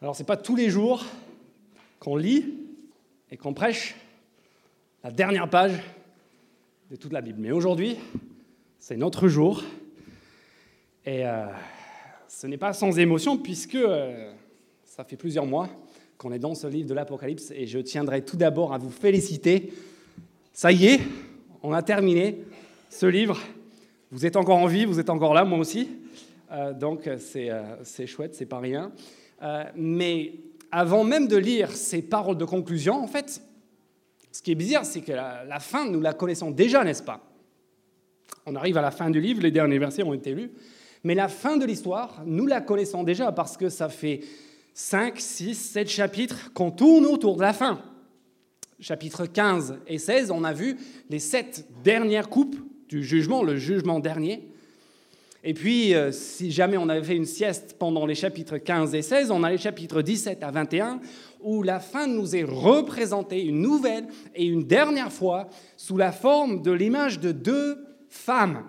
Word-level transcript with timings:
Alors, 0.00 0.14
ce 0.14 0.22
n'est 0.22 0.26
pas 0.26 0.36
tous 0.36 0.54
les 0.54 0.70
jours 0.70 1.04
qu'on 1.98 2.14
lit 2.14 2.54
et 3.32 3.36
qu'on 3.36 3.52
prêche 3.52 3.96
la 5.02 5.10
dernière 5.10 5.50
page 5.50 5.72
de 6.88 6.94
toute 6.94 7.12
la 7.12 7.20
Bible. 7.20 7.40
Mais 7.40 7.50
aujourd'hui, 7.50 7.96
c'est 8.78 8.96
notre 8.96 9.26
jour. 9.26 9.64
Et 11.04 11.26
euh, 11.26 11.46
ce 12.28 12.46
n'est 12.46 12.58
pas 12.58 12.72
sans 12.74 12.96
émotion, 12.96 13.38
puisque 13.38 13.74
euh, 13.74 14.32
ça 14.84 15.02
fait 15.02 15.16
plusieurs 15.16 15.46
mois 15.46 15.68
qu'on 16.16 16.32
est 16.32 16.38
dans 16.38 16.54
ce 16.54 16.68
livre 16.68 16.88
de 16.88 16.94
l'Apocalypse. 16.94 17.50
Et 17.50 17.66
je 17.66 17.80
tiendrai 17.80 18.24
tout 18.24 18.36
d'abord 18.36 18.72
à 18.72 18.78
vous 18.78 18.90
féliciter. 18.90 19.72
Ça 20.52 20.70
y 20.70 20.86
est, 20.86 21.00
on 21.64 21.72
a 21.72 21.82
terminé 21.82 22.38
ce 22.88 23.06
livre. 23.06 23.40
Vous 24.12 24.26
êtes 24.26 24.36
encore 24.36 24.58
en 24.58 24.68
vie, 24.68 24.84
vous 24.84 25.00
êtes 25.00 25.10
encore 25.10 25.34
là, 25.34 25.44
moi 25.44 25.58
aussi. 25.58 25.88
Euh, 26.52 26.72
donc 26.72 27.10
c'est 27.18 28.06
chouette, 28.06 28.36
c'est 28.36 28.46
pas 28.46 28.60
rien. 28.60 28.92
Euh, 29.42 29.64
mais 29.76 30.34
avant 30.70 31.04
même 31.04 31.28
de 31.28 31.36
lire 31.36 31.72
ces 31.72 32.02
paroles 32.02 32.36
de 32.38 32.44
conclusion, 32.44 33.02
en 33.02 33.06
fait, 33.06 33.42
ce 34.32 34.42
qui 34.42 34.52
est 34.52 34.56
bizarre, 34.56 34.84
c'est 34.84 35.00
que 35.00 35.12
la, 35.12 35.60
fin, 35.60 35.88
nous 35.88 36.00
la 36.00 36.12
connaissons 36.12 36.50
déjà, 36.50 36.84
n'est-ce 36.84 37.02
pas? 37.02 37.24
On 38.46 38.54
arrive 38.54 38.76
à 38.76 38.82
la 38.82 38.90
fin 38.90 39.10
du 39.10 39.20
livre, 39.20 39.42
les 39.42 39.50
derniers 39.50 39.78
versets 39.78 40.02
ont 40.02 40.14
été 40.14 40.34
lus, 40.34 40.50
mais 41.04 41.14
la 41.14 41.28
fin 41.28 41.56
de 41.56 41.64
l'histoire, 41.64 42.22
nous 42.26 42.46
la 42.46 42.60
connaissons 42.60 43.02
déjà 43.02 43.32
parce 43.32 43.56
que 43.56 43.68
ça 43.68 43.88
fait 43.88 44.20
5, 44.74 45.18
6, 45.18 45.54
7 45.54 45.88
chapitres 45.88 46.52
qu'on 46.52 46.70
tourne 46.70 47.06
autour 47.06 47.36
de 47.36 47.42
la 47.42 47.52
fin. 47.52 47.82
Chapitres 48.80 49.26
15 49.26 49.80
et 49.88 49.98
16, 49.98 50.30
on 50.30 50.44
a 50.44 50.52
vu 50.52 50.76
les 51.10 51.18
sept 51.18 51.66
dernières 51.82 52.28
coupes 52.28 52.56
du 52.88 53.02
jugement, 53.02 53.42
le 53.42 53.56
jugement 53.56 53.98
dernier. 53.98 54.47
Et 55.44 55.54
puis, 55.54 55.94
euh, 55.94 56.10
si 56.10 56.50
jamais 56.50 56.76
on 56.76 56.88
avait 56.88 57.04
fait 57.04 57.16
une 57.16 57.24
sieste 57.24 57.76
pendant 57.78 58.06
les 58.06 58.16
chapitres 58.16 58.58
15 58.58 58.94
et 58.94 59.02
16, 59.02 59.30
on 59.30 59.44
a 59.44 59.50
les 59.50 59.58
chapitres 59.58 60.02
17 60.02 60.42
à 60.42 60.50
21, 60.50 61.00
où 61.40 61.62
la 61.62 61.78
fin 61.78 62.08
nous 62.08 62.34
est 62.34 62.44
représentée 62.44 63.44
une 63.44 63.60
nouvelle 63.60 64.08
et 64.34 64.44
une 64.44 64.64
dernière 64.64 65.12
fois 65.12 65.48
sous 65.76 65.96
la 65.96 66.10
forme 66.10 66.62
de 66.62 66.72
l'image 66.72 67.20
de 67.20 67.30
deux 67.30 67.78
femmes. 68.08 68.64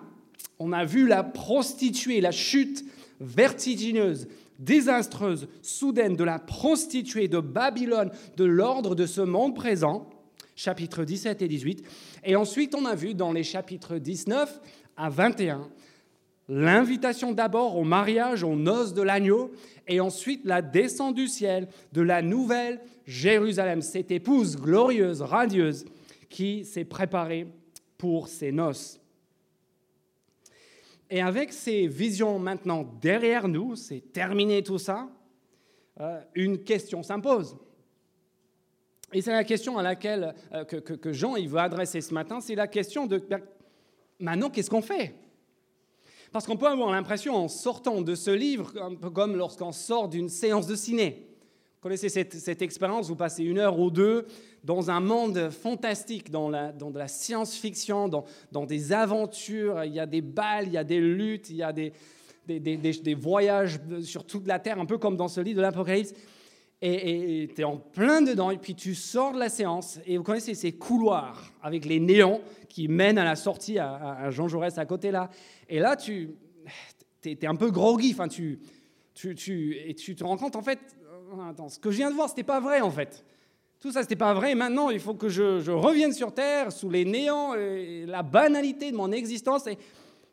On 0.60 0.72
a 0.72 0.84
vu 0.84 1.08
la 1.08 1.24
prostituée, 1.24 2.20
la 2.20 2.30
chute 2.30 2.84
vertigineuse, 3.18 4.28
désastreuse, 4.60 5.48
soudaine 5.62 6.14
de 6.14 6.24
la 6.24 6.38
prostituée 6.38 7.26
de 7.26 7.40
Babylone, 7.40 8.12
de 8.36 8.44
l'ordre 8.44 8.94
de 8.94 9.06
ce 9.06 9.22
monde 9.22 9.56
présent, 9.56 10.08
chapitres 10.54 11.04
17 11.04 11.42
et 11.42 11.48
18. 11.48 11.82
Et 12.24 12.36
ensuite, 12.36 12.76
on 12.76 12.84
a 12.84 12.94
vu 12.94 13.14
dans 13.14 13.32
les 13.32 13.42
chapitres 13.42 13.98
19 13.98 14.60
à 14.96 15.08
21 15.10 15.68
l'invitation 16.50 17.32
d'abord 17.32 17.78
au 17.78 17.84
mariage, 17.84 18.42
aux 18.42 18.56
noces 18.56 18.92
de 18.92 19.02
l'agneau, 19.02 19.52
et 19.86 20.00
ensuite 20.00 20.44
la 20.44 20.60
descente 20.60 21.14
du 21.14 21.28
ciel 21.28 21.68
de 21.92 22.02
la 22.02 22.22
nouvelle 22.22 22.80
Jérusalem, 23.06 23.80
cette 23.80 24.10
épouse 24.10 24.56
glorieuse, 24.56 25.22
radieuse, 25.22 25.84
qui 26.28 26.64
s'est 26.64 26.84
préparée 26.84 27.46
pour 27.96 28.28
ses 28.28 28.50
noces. 28.50 29.00
Et 31.08 31.22
avec 31.22 31.52
ces 31.52 31.86
visions 31.86 32.38
maintenant 32.38 32.84
derrière 33.00 33.46
nous, 33.46 33.76
c'est 33.76 34.12
terminé 34.12 34.62
tout 34.62 34.78
ça, 34.78 35.08
euh, 36.00 36.20
une 36.34 36.62
question 36.62 37.02
s'impose. 37.02 37.56
Et 39.12 39.20
c'est 39.20 39.32
la 39.32 39.44
question 39.44 39.78
à 39.78 39.82
laquelle 39.82 40.34
euh, 40.52 40.64
que, 40.64 41.12
Jean 41.12 41.36
il 41.36 41.48
veut 41.48 41.58
adresser 41.58 42.00
ce 42.00 42.14
matin, 42.14 42.40
c'est 42.40 42.54
la 42.54 42.68
question 42.68 43.06
de 43.06 43.18
ben, 43.18 43.40
maintenant 44.18 44.50
qu'est-ce 44.50 44.70
qu'on 44.70 44.82
fait? 44.82 45.14
Parce 46.32 46.46
qu'on 46.46 46.56
peut 46.56 46.68
avoir 46.68 46.90
l'impression, 46.90 47.34
en 47.34 47.48
sortant 47.48 48.02
de 48.02 48.14
ce 48.14 48.30
livre, 48.30 48.72
un 48.80 48.94
peu 48.94 49.10
comme 49.10 49.36
lorsqu'on 49.36 49.72
sort 49.72 50.08
d'une 50.08 50.28
séance 50.28 50.66
de 50.66 50.76
ciné. 50.76 51.26
Vous 51.80 51.88
connaissez 51.88 52.08
cette, 52.08 52.62
expérience, 52.62 53.08
vous 53.08 53.16
passez 53.16 53.42
une 53.42 53.58
heure 53.58 53.78
ou 53.78 53.90
deux 53.90 54.26
dans 54.64 54.90
un 54.90 55.00
monde 55.00 55.48
fantastique, 55.50 56.30
dans, 56.30 56.50
la, 56.50 56.72
de 56.72 56.98
la 56.98 57.08
science-fiction, 57.08 58.08
dans, 58.08 58.66
des 58.66 58.92
aventures, 58.92 59.84
il 59.84 59.94
y 59.94 60.00
a 60.00 60.06
des 60.06 60.20
balles, 60.20 60.66
il 60.66 60.74
y 60.74 60.76
a 60.76 60.84
des 60.84 61.00
luttes, 61.00 61.48
il 61.48 61.56
y 61.56 61.62
a 61.62 61.72
des, 61.72 61.92
des, 62.46 63.14
voyages 63.14 63.80
sur 64.02 64.26
toute 64.26 64.46
la 64.46 64.58
Terre, 64.58 64.78
un 64.78 64.86
peu 64.86 64.98
comme 64.98 65.16
dans 65.16 65.28
ce 65.28 65.40
livre 65.40 65.56
de 65.56 65.62
l'Apocalypse. 65.62 66.12
Et 66.82 67.50
tu 67.54 67.60
es 67.60 67.64
en 67.64 67.76
plein 67.76 68.22
dedans, 68.22 68.50
et 68.50 68.56
puis 68.56 68.74
tu 68.74 68.94
sors 68.94 69.32
de 69.32 69.38
la 69.38 69.50
séance, 69.50 69.98
et 70.06 70.16
vous 70.16 70.24
connaissez 70.24 70.54
ces 70.54 70.72
couloirs 70.72 71.52
avec 71.62 71.84
les 71.84 72.00
néons 72.00 72.40
qui 72.70 72.88
mènent 72.88 73.18
à 73.18 73.24
la 73.24 73.36
sortie 73.36 73.78
à, 73.78 73.96
à 73.96 74.30
Jean 74.30 74.48
Jaurès 74.48 74.78
à 74.78 74.86
côté 74.86 75.10
là. 75.10 75.28
Et 75.68 75.78
là, 75.78 75.94
tu 75.96 76.30
es, 77.24 77.46
un 77.46 77.54
peu 77.54 77.70
groggy, 77.70 78.12
enfin, 78.12 78.28
tu, 78.28 78.60
tu, 79.14 79.34
tu, 79.34 79.76
et 79.76 79.94
tu 79.94 80.14
te 80.14 80.24
rends 80.24 80.36
compte, 80.36 80.56
en 80.56 80.62
fait, 80.62 80.78
euh, 81.04 81.50
attends, 81.50 81.68
ce 81.68 81.78
que 81.78 81.90
je 81.90 81.98
viens 81.98 82.10
de 82.10 82.14
voir, 82.14 82.28
ce 82.28 82.32
n'était 82.32 82.44
pas 82.44 82.60
vrai, 82.60 82.80
en 82.80 82.90
fait. 82.90 83.24
Tout 83.78 83.92
ça, 83.92 84.00
ce 84.00 84.04
n'était 84.04 84.16
pas 84.16 84.34
vrai. 84.34 84.54
Maintenant, 84.54 84.90
il 84.90 85.00
faut 85.00 85.14
que 85.14 85.28
je, 85.28 85.70
revienne 85.70 86.12
sur 86.12 86.32
Terre, 86.32 86.72
sous 86.72 86.90
les 86.90 87.04
néants, 87.04 87.54
la 87.54 88.22
banalité 88.22 88.90
de 88.90 88.96
mon 88.96 89.10
existence. 89.12 89.66
Et, 89.66 89.78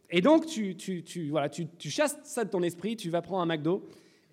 et 0.09 0.21
donc, 0.21 0.45
tu, 0.45 0.75
tu, 0.75 1.03
tu, 1.03 1.29
voilà, 1.29 1.49
tu, 1.49 1.67
tu 1.77 1.89
chasses 1.89 2.17
ça 2.23 2.43
de 2.43 2.49
ton 2.49 2.63
esprit, 2.63 2.95
tu 2.95 3.09
vas 3.09 3.21
prendre 3.21 3.41
un 3.41 3.45
McDo, 3.45 3.87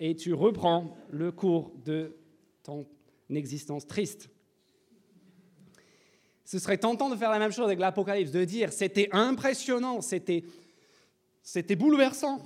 et 0.06 0.14
tu 0.14 0.34
reprends 0.34 0.94
le 1.08 1.32
cours 1.32 1.72
de 1.82 2.14
ton 2.62 2.86
existence 3.30 3.86
triste. 3.86 4.28
Ce 6.44 6.58
serait 6.58 6.76
tentant 6.76 7.08
de 7.08 7.16
faire 7.16 7.30
la 7.30 7.38
même 7.38 7.52
chose 7.52 7.64
avec 7.64 7.78
l'Apocalypse, 7.78 8.30
de 8.30 8.44
dire 8.44 8.70
c'était 8.70 9.08
impressionnant, 9.12 10.02
c'était 10.02 10.44
c'était 11.42 11.74
bouleversant. 11.74 12.42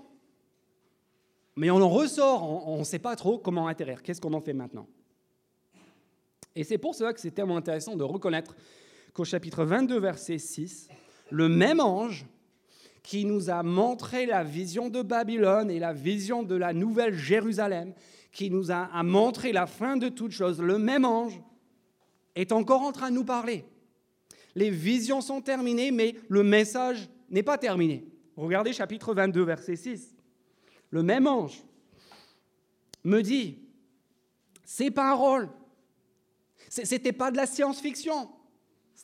Mais 1.57 1.69
on 1.73 1.83
en 1.83 1.89
ressort, 1.89 2.69
on 2.69 2.79
ne 2.79 2.85
sait 2.85 3.01
pas 3.01 3.17
trop 3.17 3.39
comment 3.39 3.67
atterrir. 3.67 4.05
Qu'est-ce 4.05 4.21
qu'on 4.21 4.35
en 4.35 4.41
fait 4.41 4.53
maintenant? 4.53 4.87
Et 6.55 6.63
c'est 6.63 6.79
pour 6.79 6.95
cela 6.95 7.13
que 7.13 7.19
c'est 7.19 7.33
tellement 7.33 7.57
intéressant 7.57 7.97
de 7.97 8.05
reconnaître 8.05 8.55
qu'au 9.13 9.25
chapitre 9.25 9.65
22, 9.65 9.99
verset 9.99 10.39
6, 10.39 10.89
le 11.31 11.49
même 11.49 11.81
ange 11.81 12.25
qui 13.09 13.25
nous 13.25 13.49
a 13.49 13.63
montré 13.63 14.27
la 14.27 14.45
vision 14.45 14.91
de 14.91 15.01
Babylone 15.01 15.71
et 15.71 15.79
la 15.79 15.95
vision 15.95 16.43
de 16.43 16.55
la 16.55 16.75
nouvelle 16.75 17.15
Jérusalem, 17.15 17.95
qui 18.33 18.51
nous 18.51 18.71
a, 18.71 19.03
montré 19.03 19.51
la 19.51 19.67
fin 19.67 19.97
de 19.97 20.11
toutes 20.11 20.33
choses, 20.33 20.61
le 20.61 20.77
même 20.77 21.07
ange 21.07 21.41
est 22.35 22.53
encore 22.53 22.83
en 22.83 22.93
train 22.93 23.09
de 23.09 23.15
nous 23.15 23.25
parler. 23.25 23.65
Les 24.55 24.69
visions 24.69 25.23
sont 25.23 25.41
terminées, 25.41 25.91
mais 25.91 26.17
le 26.29 26.43
message 26.43 27.09
n'est 27.31 27.43
pas 27.43 27.57
terminé. 27.57 28.07
Regardez 28.37 28.75
chapitre 28.75 29.15
22, 29.15 29.43
verset 29.43 29.77
6. 29.77 30.15
Le 30.91 31.03
même 31.03 31.27
ange 31.27 31.65
me 33.05 33.23
dit, 33.23 33.57
ces 34.67 34.91
paroles, 34.91 35.49
ce 36.69 36.83
n'était 36.83 37.13
pas 37.13 37.31
de 37.31 37.39
la 37.39 37.47
science-fiction, 37.47 38.29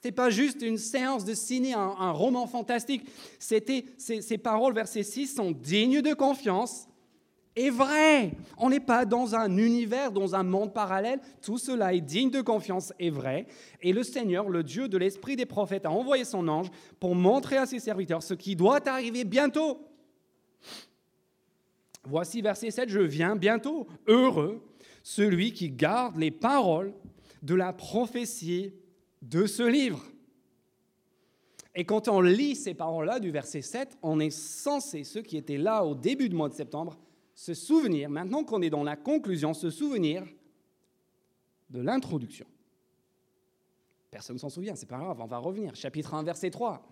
ce 0.04 0.08
n'était 0.08 0.16
pas 0.16 0.28
juste 0.28 0.60
une 0.60 0.76
séance 0.76 1.24
de 1.24 1.32
ciné, 1.32 1.72
un, 1.72 2.10
roman 2.10 2.46
fantastique, 2.46 3.08
c'était 3.38 3.86
ces, 3.96 4.20
ces 4.20 4.36
paroles, 4.36 4.74
verset 4.74 5.02
6, 5.02 5.28
sont 5.28 5.50
dignes 5.50 6.02
de 6.02 6.12
confiance 6.12 6.86
et 7.56 7.70
vraies. 7.70 8.32
On 8.58 8.68
n'est 8.68 8.80
pas 8.80 9.06
dans 9.06 9.34
un 9.34 9.56
univers, 9.56 10.12
dans 10.12 10.34
un 10.34 10.42
monde 10.42 10.74
parallèle, 10.74 11.20
tout 11.40 11.56
cela 11.56 11.94
est 11.94 12.02
digne 12.02 12.28
de 12.28 12.42
confiance 12.42 12.92
et 12.98 13.08
vrai. 13.08 13.46
Et 13.80 13.94
le 13.94 14.02
Seigneur, 14.02 14.50
le 14.50 14.62
Dieu 14.62 14.88
de 14.88 14.98
l'Esprit 14.98 15.36
des 15.36 15.46
prophètes, 15.46 15.86
a 15.86 15.90
envoyé 15.90 16.26
son 16.26 16.48
ange 16.48 16.70
pour 17.00 17.14
montrer 17.14 17.56
à 17.56 17.64
ses 17.64 17.78
serviteurs 17.78 18.22
ce 18.22 18.34
qui 18.34 18.56
doit 18.56 18.86
arriver 18.86 19.24
bientôt. 19.24 19.88
Voici 22.06 22.42
verset 22.42 22.70
7, 22.70 22.90
je 22.90 23.00
viens 23.00 23.36
bientôt. 23.36 23.86
Heureux 24.06 24.62
celui 25.02 25.52
qui 25.54 25.70
garde 25.70 26.18
les 26.18 26.30
paroles 26.30 26.92
de 27.42 27.54
la 27.54 27.72
prophétie 27.72 28.74
de 29.24 29.46
ce 29.46 29.62
livre. 29.62 30.02
Et 31.74 31.84
quand 31.84 32.08
on 32.08 32.20
lit 32.20 32.54
ces 32.54 32.74
paroles-là 32.74 33.18
du 33.18 33.30
verset 33.30 33.62
7, 33.62 33.98
on 34.02 34.20
est 34.20 34.30
censé, 34.30 35.02
ceux 35.02 35.22
qui 35.22 35.36
étaient 35.36 35.58
là 35.58 35.84
au 35.84 35.94
début 35.94 36.28
du 36.28 36.36
mois 36.36 36.48
de 36.48 36.54
septembre, 36.54 36.96
se 37.34 37.52
souvenir, 37.52 38.08
maintenant 38.10 38.44
qu'on 38.44 38.62
est 38.62 38.70
dans 38.70 38.84
la 38.84 38.96
conclusion, 38.96 39.54
se 39.54 39.70
souvenir 39.70 40.24
de 41.70 41.80
l'introduction. 41.80 42.46
Personne 44.10 44.34
ne 44.34 44.40
s'en 44.40 44.50
souvient, 44.50 44.76
c'est 44.76 44.86
pas 44.86 44.98
grave, 44.98 45.20
on 45.20 45.26
va 45.26 45.38
revenir. 45.38 45.74
Chapitre 45.74 46.14
1, 46.14 46.22
verset 46.22 46.50
3. 46.50 46.86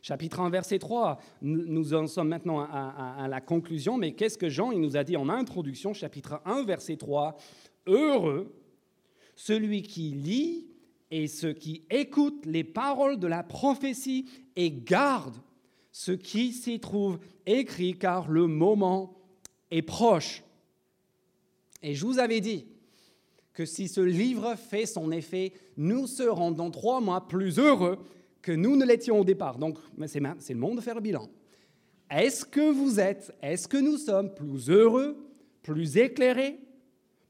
Chapitre 0.00 0.40
1, 0.40 0.48
verset 0.48 0.78
3, 0.78 1.18
nous 1.42 1.92
en 1.92 2.06
sommes 2.06 2.28
maintenant 2.28 2.60
à, 2.60 3.26
la 3.28 3.40
conclusion, 3.40 3.98
mais 3.98 4.14
qu'est-ce 4.14 4.38
que 4.38 4.48
Jean 4.48 4.70
il 4.70 4.80
nous 4.80 4.96
a 4.96 5.04
dit 5.04 5.16
en 5.16 5.28
introduction, 5.28 5.92
chapitre 5.92 6.40
1, 6.46 6.64
verset 6.64 6.96
3 6.96 7.36
Heureux 7.86 8.54
celui 9.38 9.82
qui 9.82 10.10
lit 10.10 10.66
et 11.10 11.26
ceux 11.26 11.52
qui 11.52 11.82
écoutent 11.90 12.46
les 12.46 12.64
paroles 12.64 13.18
de 13.18 13.26
la 13.26 13.42
prophétie 13.42 14.28
et 14.56 14.70
garde 14.70 15.36
ce 15.90 16.12
qui 16.12 16.52
s'y 16.52 16.80
trouve 16.80 17.18
écrit, 17.46 17.98
car 17.98 18.28
le 18.28 18.46
moment 18.46 19.16
est 19.70 19.82
proche. 19.82 20.44
Et 21.82 21.94
je 21.94 22.04
vous 22.04 22.18
avais 22.18 22.40
dit, 22.40 22.66
que 23.58 23.64
si 23.64 23.88
ce 23.88 24.00
livre 24.00 24.54
fait 24.54 24.86
son 24.86 25.10
effet, 25.10 25.52
nous 25.76 26.06
serons 26.06 26.52
dans 26.52 26.70
trois 26.70 27.00
mois 27.00 27.26
plus 27.26 27.58
heureux 27.58 27.98
que 28.40 28.52
nous 28.52 28.76
ne 28.76 28.84
l'étions 28.84 29.18
au 29.18 29.24
départ. 29.24 29.58
Donc, 29.58 29.78
c'est 30.06 30.20
le 30.20 30.54
monde 30.54 30.76
de 30.76 30.80
faire 30.80 30.94
le 30.94 31.00
bilan. 31.00 31.28
Est-ce 32.08 32.44
que 32.44 32.70
vous 32.70 33.00
êtes, 33.00 33.36
est-ce 33.42 33.66
que 33.66 33.76
nous 33.76 33.98
sommes 33.98 34.32
plus 34.32 34.70
heureux, 34.70 35.16
plus 35.62 35.96
éclairés, 35.96 36.60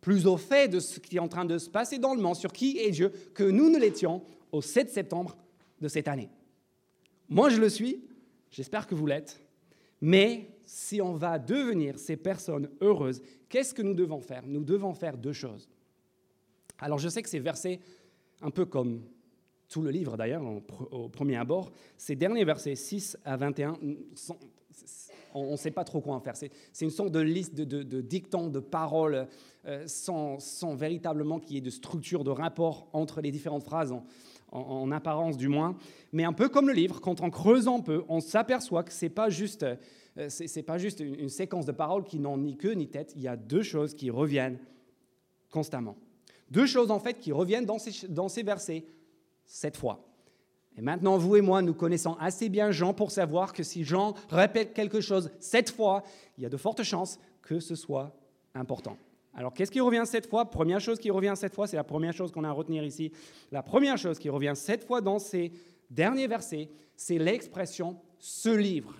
plus 0.00 0.26
au 0.26 0.36
fait 0.36 0.68
de 0.68 0.80
ce 0.80 1.00
qui 1.00 1.16
est 1.16 1.20
en 1.20 1.28
train 1.28 1.44
de 1.44 1.58
se 1.58 1.68
passer 1.68 1.98
dans 1.98 2.14
le 2.14 2.20
monde, 2.20 2.36
sur 2.36 2.52
qui 2.52 2.78
est 2.78 2.90
Dieu, 2.90 3.12
que 3.34 3.44
nous 3.44 3.70
ne 3.70 3.78
l'étions 3.78 4.22
au 4.52 4.62
7 4.62 4.90
septembre 4.90 5.36
de 5.80 5.88
cette 5.88 6.08
année. 6.08 6.28
Moi, 7.28 7.50
je 7.50 7.60
le 7.60 7.68
suis, 7.68 8.04
j'espère 8.50 8.86
que 8.86 8.94
vous 8.94 9.06
l'êtes, 9.06 9.40
mais 10.00 10.48
si 10.64 11.00
on 11.00 11.14
va 11.14 11.38
devenir 11.38 11.98
ces 11.98 12.16
personnes 12.16 12.68
heureuses, 12.80 13.22
qu'est-ce 13.48 13.74
que 13.74 13.82
nous 13.82 13.94
devons 13.94 14.20
faire? 14.20 14.46
Nous 14.46 14.64
devons 14.64 14.94
faire 14.94 15.16
deux 15.16 15.32
choses. 15.32 15.68
Alors 16.78 16.98
je 16.98 17.08
sais 17.08 17.22
que 17.22 17.28
ces 17.28 17.40
versets, 17.40 17.80
un 18.40 18.50
peu 18.50 18.64
comme 18.64 19.02
tout 19.68 19.82
le 19.82 19.90
livre 19.90 20.16
d'ailleurs, 20.16 20.42
au 20.90 21.08
premier 21.08 21.36
abord, 21.36 21.72
ces 21.96 22.16
derniers 22.16 22.44
versets 22.44 22.76
6 22.76 23.18
à 23.24 23.36
21, 23.36 23.78
on 25.34 25.52
ne 25.52 25.56
sait 25.56 25.70
pas 25.70 25.84
trop 25.84 26.00
quoi 26.00 26.14
en 26.14 26.20
faire. 26.20 26.36
C'est 26.36 26.84
une 26.84 26.90
sorte 26.90 27.12
de 27.12 27.20
liste 27.20 27.54
de, 27.54 28.00
dictons, 28.00 28.48
de 28.48 28.60
paroles, 28.60 29.26
euh, 29.66 29.84
sans, 29.86 30.38
véritablement 30.74 31.40
qu'il 31.40 31.54
y 31.54 31.58
ait 31.58 31.62
de 31.62 31.70
structure, 31.70 32.24
de 32.24 32.30
rapport 32.30 32.88
entre 32.92 33.20
les 33.20 33.30
différentes 33.30 33.64
phrases, 33.64 33.94
en, 34.52 34.90
apparence 34.90 35.36
du 35.36 35.48
moins. 35.48 35.76
Mais 36.12 36.24
un 36.24 36.32
peu 36.32 36.48
comme 36.48 36.68
le 36.68 36.74
livre, 36.74 37.00
quand 37.00 37.20
on 37.20 37.30
creuse 37.30 37.68
un 37.68 37.80
peu, 37.80 38.04
on 38.08 38.20
s'aperçoit 38.20 38.82
que 38.82 38.92
ce 38.92 39.04
n'est 39.04 39.10
pas 39.10 39.28
juste, 39.28 39.64
euh, 39.64 40.28
c'est 40.28 40.62
pas 40.62 40.78
juste 40.78 41.00
une, 41.00 41.14
une 41.14 41.28
séquence 41.28 41.66
de 41.66 41.72
paroles 41.72 42.04
qui 42.04 42.18
n'ont 42.18 42.38
ni 42.38 42.56
queue 42.56 42.72
ni 42.72 42.88
tête. 42.88 43.12
Il 43.16 43.22
y 43.22 43.28
a 43.28 43.36
deux 43.36 43.62
choses 43.62 43.94
qui 43.94 44.10
reviennent 44.10 44.58
constamment. 45.50 45.96
Deux 46.50 46.66
choses 46.66 46.90
en 46.90 46.98
fait 46.98 47.18
qui 47.18 47.32
reviennent 47.32 47.66
dans 47.66 47.78
ces, 47.78 48.08
dans 48.08 48.28
ces 48.28 48.42
versets 48.42 48.86
cette 49.44 49.76
fois. 49.76 50.07
Et 50.78 50.80
maintenant, 50.80 51.18
vous 51.18 51.34
et 51.34 51.40
moi, 51.40 51.60
nous 51.60 51.74
connaissons 51.74 52.14
assez 52.20 52.48
bien 52.48 52.70
Jean 52.70 52.94
pour 52.94 53.10
savoir 53.10 53.52
que 53.52 53.64
si 53.64 53.82
Jean 53.82 54.14
répète 54.30 54.74
quelque 54.74 55.00
chose 55.00 55.28
cette 55.40 55.70
fois, 55.70 56.04
il 56.36 56.44
y 56.44 56.46
a 56.46 56.48
de 56.48 56.56
fortes 56.56 56.84
chances 56.84 57.18
que 57.42 57.58
ce 57.58 57.74
soit 57.74 58.14
important. 58.54 58.96
Alors, 59.34 59.52
qu'est-ce 59.52 59.72
qui 59.72 59.80
revient 59.80 60.04
cette 60.04 60.28
fois? 60.28 60.48
Première 60.48 60.80
chose 60.80 61.00
qui 61.00 61.10
revient 61.10 61.32
cette 61.34 61.52
fois, 61.52 61.66
c'est 61.66 61.76
la 61.76 61.82
première 61.82 62.12
chose 62.12 62.30
qu'on 62.30 62.44
a 62.44 62.48
à 62.48 62.52
retenir 62.52 62.84
ici. 62.84 63.10
La 63.50 63.64
première 63.64 63.98
chose 63.98 64.20
qui 64.20 64.28
revient 64.28 64.52
cette 64.54 64.84
fois 64.84 65.00
dans 65.00 65.18
ces 65.18 65.50
derniers 65.90 66.28
versets, 66.28 66.70
c'est 66.94 67.18
l'expression 67.18 67.96
ce 68.20 68.48
livre, 68.48 68.94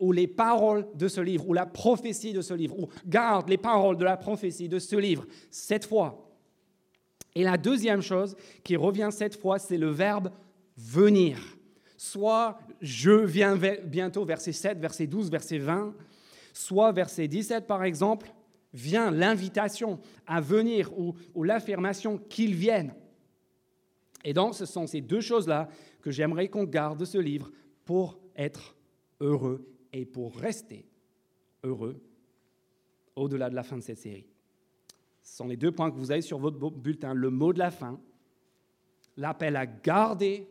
ou 0.00 0.10
les 0.10 0.26
paroles 0.26 0.84
de 0.96 1.06
ce 1.06 1.20
livre, 1.20 1.48
ou 1.48 1.52
la 1.52 1.66
prophétie 1.66 2.32
de 2.32 2.40
ce 2.40 2.54
livre, 2.54 2.76
ou 2.76 2.88
garde 3.06 3.48
les 3.48 3.56
paroles 3.56 3.96
de 3.96 4.04
la 4.04 4.16
prophétie 4.16 4.68
de 4.68 4.80
ce 4.80 4.96
livre, 4.96 5.26
cette 5.52 5.84
fois. 5.84 6.28
Et 7.36 7.44
la 7.44 7.56
deuxième 7.56 8.02
chose 8.02 8.36
qui 8.64 8.74
revient 8.74 9.10
cette 9.12 9.40
fois, 9.40 9.60
c'est 9.60 9.78
le 9.78 9.90
verbe 9.90 10.30
venir. 10.76 11.38
Soit 11.96 12.58
je 12.80 13.10
viens 13.10 13.56
bientôt, 13.84 14.24
verset 14.24 14.52
7, 14.52 14.78
verset 14.78 15.06
12, 15.06 15.30
verset 15.30 15.58
20, 15.58 15.94
soit 16.52 16.92
verset 16.92 17.28
17 17.28 17.66
par 17.66 17.84
exemple, 17.84 18.32
vient 18.72 19.10
l'invitation 19.10 20.00
à 20.26 20.40
venir 20.40 20.90
ou, 20.98 21.14
l'affirmation 21.42 22.18
qu'il 22.18 22.54
vienne. 22.54 22.94
Et 24.24 24.32
donc 24.32 24.54
ce 24.54 24.66
sont 24.66 24.86
ces 24.86 25.00
deux 25.00 25.20
choses-là 25.20 25.68
que 26.00 26.10
j'aimerais 26.10 26.48
qu'on 26.48 26.64
garde 26.64 26.98
de 26.98 27.04
ce 27.04 27.18
livre 27.18 27.50
pour 27.84 28.18
être 28.36 28.74
heureux 29.20 29.66
et 29.92 30.04
pour 30.04 30.36
rester 30.36 30.86
heureux 31.62 32.00
au-delà 33.14 33.48
de 33.48 33.54
la 33.54 33.62
fin 33.62 33.76
de 33.76 33.82
cette 33.82 33.98
série. 33.98 34.26
Ce 35.22 35.36
sont 35.36 35.46
les 35.46 35.56
deux 35.56 35.72
points 35.72 35.90
que 35.90 35.96
vous 35.96 36.10
avez 36.10 36.20
sur 36.20 36.38
votre 36.38 36.58
bulletin. 36.58 37.14
Le 37.14 37.30
mot 37.30 37.52
de 37.52 37.58
la 37.58 37.70
fin, 37.70 38.00
l'appel 39.16 39.56
à 39.56 39.66
garder 39.66 40.48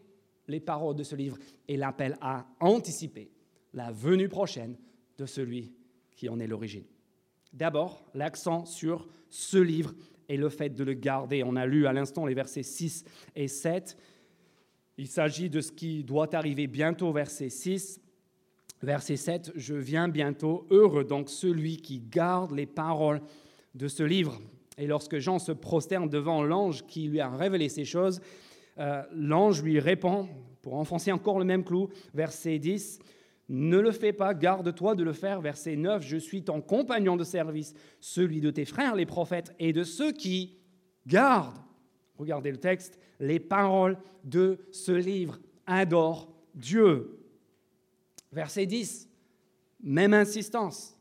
les 0.48 0.60
paroles 0.60 0.96
de 0.96 1.04
ce 1.04 1.16
livre 1.16 1.38
et 1.68 1.78
l'appel 1.78 2.18
à 2.22 2.46
anticiper 2.60 3.32
la 3.74 3.92
venue 3.92 4.30
prochaine 4.30 4.78
de 5.18 5.26
celui 5.26 5.74
qui 6.16 6.30
en 6.30 6.40
est 6.40 6.48
l'origine. 6.48 6.86
D'abord, 7.52 8.04
l'accent 8.14 8.66
sur 8.66 9.08
ce 9.30 9.58
livre 9.58 9.94
et 10.28 10.38
le 10.38 10.50
fait 10.50 10.70
de 10.70 10.84
le 10.84 10.94
garder. 10.94 11.44
On 11.44 11.56
a 11.56 11.66
lu 11.66 11.86
à 11.86 11.94
l'instant 11.94 12.26
les 12.26 12.34
versets 12.34 12.64
6 12.64 13.06
et 13.36 13.48
7. 13.48 13.98
Il 14.98 15.08
s'agit 15.08 15.50
de 15.50 15.62
ce 15.62 15.72
qui 15.72 16.04
doit 16.04 16.34
arriver 16.36 16.68
bientôt, 16.68 17.12
verset 17.12 17.50
6. 17.50 18.00
Verset 18.82 19.16
7, 19.16 19.52
je 19.56 19.76
viens 19.76 20.10
bientôt, 20.10 20.68
heureux 20.70 21.06
donc 21.06 21.30
celui 21.30 21.78
qui 21.78 22.02
garde 22.02 22.52
les 22.52 22.66
paroles 22.66 23.22
de 23.76 23.88
ce 23.88 24.04
livre. 24.04 24.42
Et 24.78 24.88
lorsque 24.88 25.20
Jean 25.20 25.40
se 25.40 25.52
prosterne 25.54 26.10
devant 26.10 26.44
l'ange 26.44 26.86
qui 26.86 27.08
lui 27.08 27.22
a 27.22 27.30
révélé 27.30 27.70
ces 27.70 27.86
choses, 27.86 28.20
euh, 28.80 29.04
l'ange 29.14 29.62
lui 29.62 29.80
répond, 29.80 30.28
pour 30.62 30.76
enfoncer 30.76 31.12
encore 31.12 31.40
le 31.40 31.46
même 31.46 31.64
clou, 31.64 31.90
verset 32.14 32.60
10, 32.60 33.00
Ne 33.50 33.80
le 33.80 33.92
fais 33.92 34.14
pas, 34.14 34.34
garde-toi 34.34 34.96
de 34.96 35.04
le 35.04 35.14
faire. 35.14 35.42
Verset 35.42 35.76
9, 35.76 36.04
Je 36.04 36.18
suis 36.18 36.44
ton 36.44 36.62
compagnon 36.62 37.18
de 37.18 37.24
service, 37.24 37.74
celui 38.00 38.42
de 38.42 38.50
tes 38.50 38.66
frères 38.66 38.96
les 38.96 39.06
prophètes 39.06 39.54
et 39.60 39.74
de 39.74 39.84
ceux 39.84 40.12
qui 40.12 40.58
gardent, 41.06 41.60
regardez 42.18 42.52
le 42.52 42.58
texte, 42.58 42.98
les 43.20 43.40
paroles 43.40 43.98
de 44.24 44.60
ce 44.72 44.92
livre. 44.92 45.40
Adore 45.66 46.34
Dieu. 46.56 47.20
Verset 48.32 48.66
10, 48.66 49.10
même 49.84 50.14
insistance. 50.14 50.98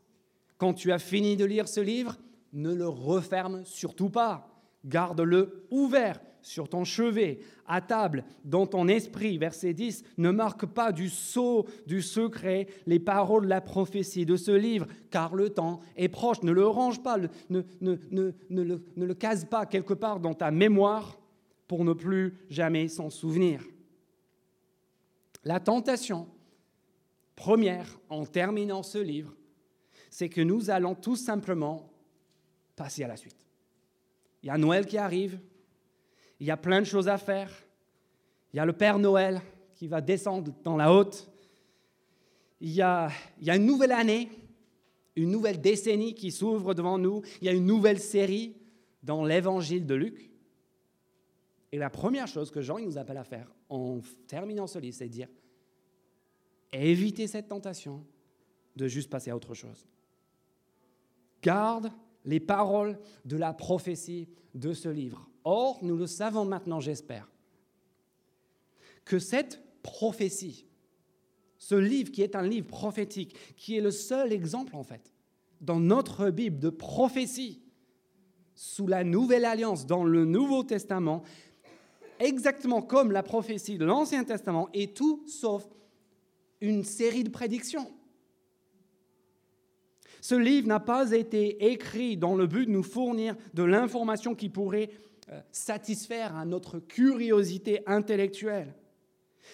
Quand 0.59 0.75
tu 0.75 0.93
as 0.93 0.99
fini 0.99 1.37
de 1.37 1.45
lire 1.45 1.69
ce 1.69 1.81
livre, 1.81 2.19
ne 2.53 2.75
le 2.75 2.87
referme 2.87 3.65
surtout 3.65 4.11
pas. 4.11 4.49
Garde-le 4.85 5.67
ouvert 5.71 6.21
sur 6.43 6.69
ton 6.69 6.85
chevet, 6.85 7.39
à 7.67 7.81
table, 7.81 8.25
dans 8.45 8.67
ton 8.67 8.89
esprit. 8.89 9.39
Verset 9.39 9.73
10, 9.73 10.05
ne 10.19 10.31
marque 10.31 10.67
pas 10.67 10.93
du 10.93 11.09
sceau 11.09 11.67
du 11.87 12.03
secret 12.03 12.67
les 12.87 12.99
paroles 12.99 13.45
de 13.45 13.51
la 13.51 13.61
prophétie 13.61 14.27
de 14.27 14.37
ce 14.37 14.51
livre, 14.51 14.87
car 15.11 15.35
le 15.35 15.51
temps 15.51 15.81
est 15.97 16.09
proche. 16.09 16.43
Ne 16.43 16.53
le 16.53 16.67
range 16.67 17.03
pas, 17.03 17.19
ne, 17.19 17.63
le, 17.81 18.35
ne 18.51 19.05
le 19.05 19.15
case 19.15 19.45
pas 19.45 19.67
quelque 19.67 19.95
part 19.95 20.21
dans 20.21 20.35
ta 20.35 20.51
mémoire 20.51 21.19
pour 21.69 21.85
ne 21.85 21.93
plus 21.93 22.35
jamais 22.51 22.89
s'en 22.89 23.09
souvenir. 23.09 23.63
La 25.45 25.59
tentation 25.59 26.29
première 27.35 27.99
en 28.09 28.27
terminant 28.27 28.83
ce 28.83 28.99
livre, 28.99 29.35
c'est 30.11 30.29
que 30.29 30.41
nous 30.41 30.71
allons 30.71 30.95
tout 30.95 31.17
simplement 31.17 31.91
passer 32.77 33.03
à 33.03 33.09
la 33.09 33.17
suite. 33.17 33.47
Il 34.43 34.49
y 34.49 34.51
a 34.51 34.59
Noël 34.59 34.87
qui 34.87 34.99
arrive, 34.99 35.39
il 36.43 36.47
y 36.47 36.51
a 36.51 36.57
plein 36.57 36.81
de 36.81 36.87
choses 36.87 37.07
à 37.07 37.19
faire, 37.19 37.53
il 38.53 38.57
y 38.57 38.59
a 38.59 38.67
le 38.67 38.73
Père 38.73 38.99
Noël 38.99 39.41
qui 39.77 39.87
va 39.87 40.01
descendre 40.01 40.53
dans 40.65 40.77
la 40.77 40.93
haute, 40.93 41.31
il 42.61 42.73
y 42.73 42.83
a, 42.83 43.11
une 43.39 43.65
nouvelle 43.65 43.93
année, 43.93 44.29
une 45.15 45.31
nouvelle 45.31 45.61
décennie 45.61 46.15
qui 46.15 46.33
s'ouvre 46.33 46.75
devant 46.75 46.99
nous, 46.99 47.23
il 47.41 47.45
y 47.45 47.49
a 47.49 47.53
une 47.53 47.65
nouvelle 47.65 48.01
série 48.01 48.57
dans 49.05 49.25
l'évangile 49.25 49.87
de 49.87 49.95
Luc. 49.95 50.33
Et 51.71 51.79
la 51.79 51.91
première 51.91 52.27
chose 52.27 52.51
que 52.51 52.61
Jean 52.61 52.81
nous 52.81 52.99
appelle 52.99 53.19
à 53.19 53.25
faire 53.25 53.55
en 53.69 54.01
terminant 54.27 54.67
ce 54.67 54.81
livre, 54.81 54.97
c'est 54.97 55.07
de 55.07 55.13
dire 55.13 55.29
évitez 56.73 57.29
cette 57.29 57.47
tentation 57.47 58.05
de 58.75 58.89
juste 58.89 59.11
passer 59.11 59.31
à 59.31 59.37
autre 59.37 59.55
chose. 59.55 59.87
Garde 61.41 61.93
les 62.25 62.41
paroles 62.41 62.99
de 63.25 63.37
la 63.37 63.53
prophétie 63.53 64.29
de 64.55 64.73
ce 64.73 64.89
livre. 64.89 65.29
Or, 65.45 65.79
nous 65.83 65.97
le 65.97 66.07
savons 66.07 66.45
maintenant, 66.45 66.81
j'espère, 66.81 67.29
que 69.05 69.19
cette 69.19 69.63
prophétie, 69.83 70.67
ce 71.59 71.75
livre 71.75 72.11
qui 72.13 72.23
est 72.23 72.37
un 72.37 72.43
livre 72.43 72.67
prophétique, 72.67 73.37
qui 73.57 73.77
est 73.77 73.81
le 73.81 73.91
seul 73.91 74.33
exemple 74.33 74.77
en 74.77 74.85
fait 74.85 75.13
dans 75.63 75.79
notre 75.79 76.31
Bible 76.31 76.59
de 76.59 76.71
prophétie, 76.71 77.63
sous 78.55 78.87
la 78.87 79.05
Nouvelle 79.05 79.45
Alliance, 79.45 79.87
dans 79.87 80.05
le 80.05 80.25
Nouveau 80.25 80.63
Testament, 80.63 81.23
exactement 82.19 82.83
comme 82.83 83.13
la 83.13 83.23
prophétie 83.23 83.79
de 83.79 83.85
l'Ancien 83.85 84.25
Testament, 84.25 84.69
est 84.75 84.95
tout 84.95 85.25
sauf 85.27 85.67
une 86.61 86.85
série 86.85 87.25
de 87.25 87.31
prédictions. 87.31 87.91
Ce 90.21 90.35
livre 90.35 90.69
n'a 90.69 90.81
pas 90.81 91.13
été 91.13 91.73
écrit 91.73 92.17
dans 92.17 92.37
le 92.37 92.47
but 92.47 92.67
de 92.67 92.71
nous 92.71 92.85
fournir 92.85 93.35
de 93.55 93.63
l'information 93.63 94.35
qui 94.35 94.49
pourrait 94.49 94.91
satisfaire 95.51 96.37
à 96.37 96.45
notre 96.45 96.79
curiosité 96.79 97.83
intellectuelle. 97.87 98.75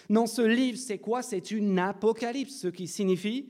Non, 0.09 0.27
ce 0.27 0.41
livre, 0.41 0.77
c'est 0.77 0.99
quoi? 0.99 1.21
C'est 1.21 1.51
une 1.51 1.77
apocalypse, 1.79 2.59
ce 2.59 2.67
qui 2.67 2.87
signifie 2.87 3.49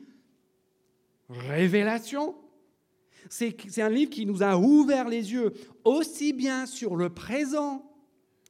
révélation. 1.30 2.36
C'est 3.30 3.82
un 3.82 3.90
livre 3.90 4.10
qui 4.10 4.26
nous 4.26 4.42
a 4.42 4.58
ouvert 4.58 5.08
les 5.08 5.34
yeux 5.34 5.54
aussi 5.84 6.34
bien 6.34 6.66
sur 6.66 6.96
le 6.96 7.10
présent 7.10 7.86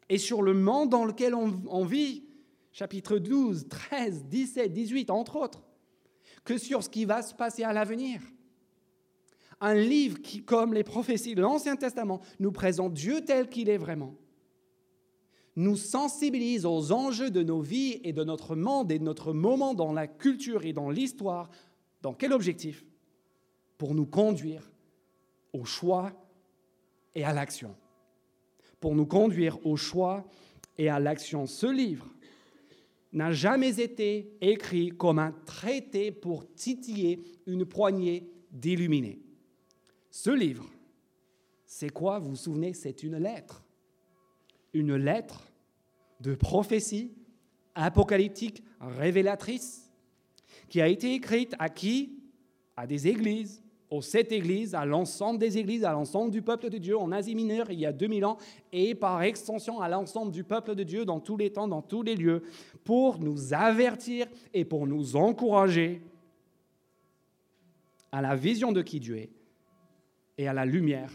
et 0.08 0.18
sur 0.18 0.42
le 0.42 0.54
monde 0.54 0.90
dans 0.90 1.06
lequel 1.06 1.36
on, 1.36 1.62
on 1.68 1.84
vit, 1.84 2.24
chapitre 2.72 3.18
12, 3.18 3.68
13, 3.68 4.26
17, 4.26 4.72
18, 4.72 5.10
entre 5.10 5.36
autres, 5.36 5.64
que 6.46 6.58
sur 6.58 6.84
ce 6.84 6.90
qui 6.90 7.06
va 7.06 7.22
se 7.22 7.34
passer 7.34 7.64
à 7.64 7.74
l'avenir 7.74 8.22
un 9.62 9.74
livre 9.74 10.22
qui, 10.22 10.44
comme 10.44 10.74
les 10.74 10.84
prophéties 10.84 11.36
de 11.36 11.42
l'Ancien 11.42 11.76
Testament, 11.76 12.22
nous 12.40 12.52
présente 12.52 12.94
Dieu 12.94 13.22
tel 13.26 13.50
qu'il 13.50 13.70
est 13.70 13.78
vraiment, 13.78 14.16
nous 15.56 15.76
sensibilise 15.76 16.66
aux 16.66 16.94
enjeux 16.94 17.32
de 17.32 17.44
nos 17.44 17.60
vies 17.60 18.00
et 18.04 18.14
de 18.14 18.24
notre 18.24 18.56
monde 18.56 18.92
et 18.92 19.00
de 19.00 19.04
notre 19.04 19.34
moment 19.34 19.74
dans 19.74 19.92
la 19.92 20.08
culture 20.08 20.64
et 20.64 20.72
dans 20.72 20.90
l'histoire. 20.90 21.50
Dans 22.02 22.14
quel 22.14 22.32
objectif? 22.32 22.86
Pour 23.78 23.94
nous 23.94 24.06
conduire 24.06 24.72
au 25.52 25.66
choix 25.66 26.14
et 27.14 27.26
à 27.26 27.34
l'action. 27.34 27.76
Pour 28.80 28.96
nous 28.96 29.06
conduire 29.06 29.58
au 29.66 29.76
choix 29.76 30.26
et 30.78 30.88
à 30.88 31.00
l'action. 31.00 31.46
Ce 31.46 31.68
livre 31.68 32.08
n'a 33.12 33.34
jamais 33.34 33.82
été 33.82 34.38
écrit 34.40 34.92
comme 34.92 35.20
un 35.20 35.34
traité 35.46 36.12
pour 36.12 36.46
titiller 36.54 37.22
une 37.48 37.66
poignée 37.66 38.32
d'illuminés. 38.52 39.20
Ce 40.10 40.30
livre, 40.30 40.66
c'est 41.66 41.90
quoi 41.90 42.20
Vous 42.20 42.32
vous 42.32 42.36
souvenez? 42.36 42.74
C'est 42.74 43.04
une 43.04 43.18
lettre. 43.18 43.64
Une 44.74 44.96
lettre 44.96 45.48
de 46.20 46.36
prophétie 46.36 47.14
apocalyptique 47.76 48.64
révélatrice 48.80 49.90
qui 50.68 50.82
a 50.82 50.88
été 50.88 51.14
écrite 51.14 51.56
à 51.60 51.70
qui? 51.70 52.16
À 52.76 52.88
des 52.88 53.08
églises, 53.08 53.62
aux 53.90 54.02
sept 54.02 54.32
églises, 54.32 54.74
à 54.74 54.86
l'ensemble 54.86 55.38
des 55.38 55.58
églises, 55.58 55.84
à 55.84 55.92
l'ensemble 55.92 56.32
du 56.32 56.42
peuple 56.42 56.70
de 56.70 56.78
Dieu 56.78 56.98
en 56.98 57.12
Asie 57.12 57.36
mineure 57.36 57.70
il 57.72 57.80
y 57.80 57.86
a 57.86 57.92
2000 57.92 58.24
ans 58.24 58.38
et 58.72 58.96
par 58.96 59.22
extension 59.22 59.82
à 59.82 59.90
l'ensemble 59.90 60.32
du 60.32 60.44
peuple 60.44 60.76
de 60.76 60.84
Dieu 60.84 61.06
dans 61.06 61.20
tous 61.20 61.36
les 61.36 61.52
temps, 61.52 61.68
dans 61.68 61.82
tous 61.82 62.04
les 62.04 62.16
lieux, 62.16 62.44
pour 62.84 63.20
nous 63.20 63.54
avertir 63.54 64.28
et 64.54 64.64
pour 64.64 64.88
nous 64.88 65.16
encourager 65.16 66.02
à 68.12 68.22
la 68.22 68.36
vision 68.36 68.72
de 68.72 68.82
qui 68.82 69.00
Dieu 69.00 69.18
est 69.18 69.39
et 70.40 70.48
à 70.48 70.54
la 70.54 70.66
lumière 70.66 71.12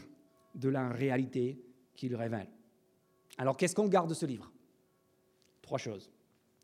de 0.54 0.68
la 0.68 0.90
réalité 0.90 1.58
qu'il 1.96 2.14
révèle. 2.14 2.50
Alors 3.38 3.56
qu'est-ce 3.56 3.74
qu'on 3.74 3.88
garde 3.88 4.10
de 4.10 4.14
ce 4.14 4.26
livre? 4.26 4.52
Trois 5.62 5.78
choses. 5.78 6.12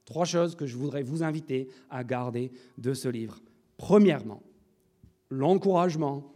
Trois 0.05 0.26
choses 0.26 0.55
que 0.55 0.67
je 0.67 0.76
voudrais 0.76 1.02
vous 1.02 1.23
inviter 1.23 1.71
à 1.88 2.05
garder 2.05 2.52
de 2.76 2.93
ce 2.93 3.09
livre. 3.09 3.40
Premièrement, 3.79 4.43
l'encouragement 5.31 6.35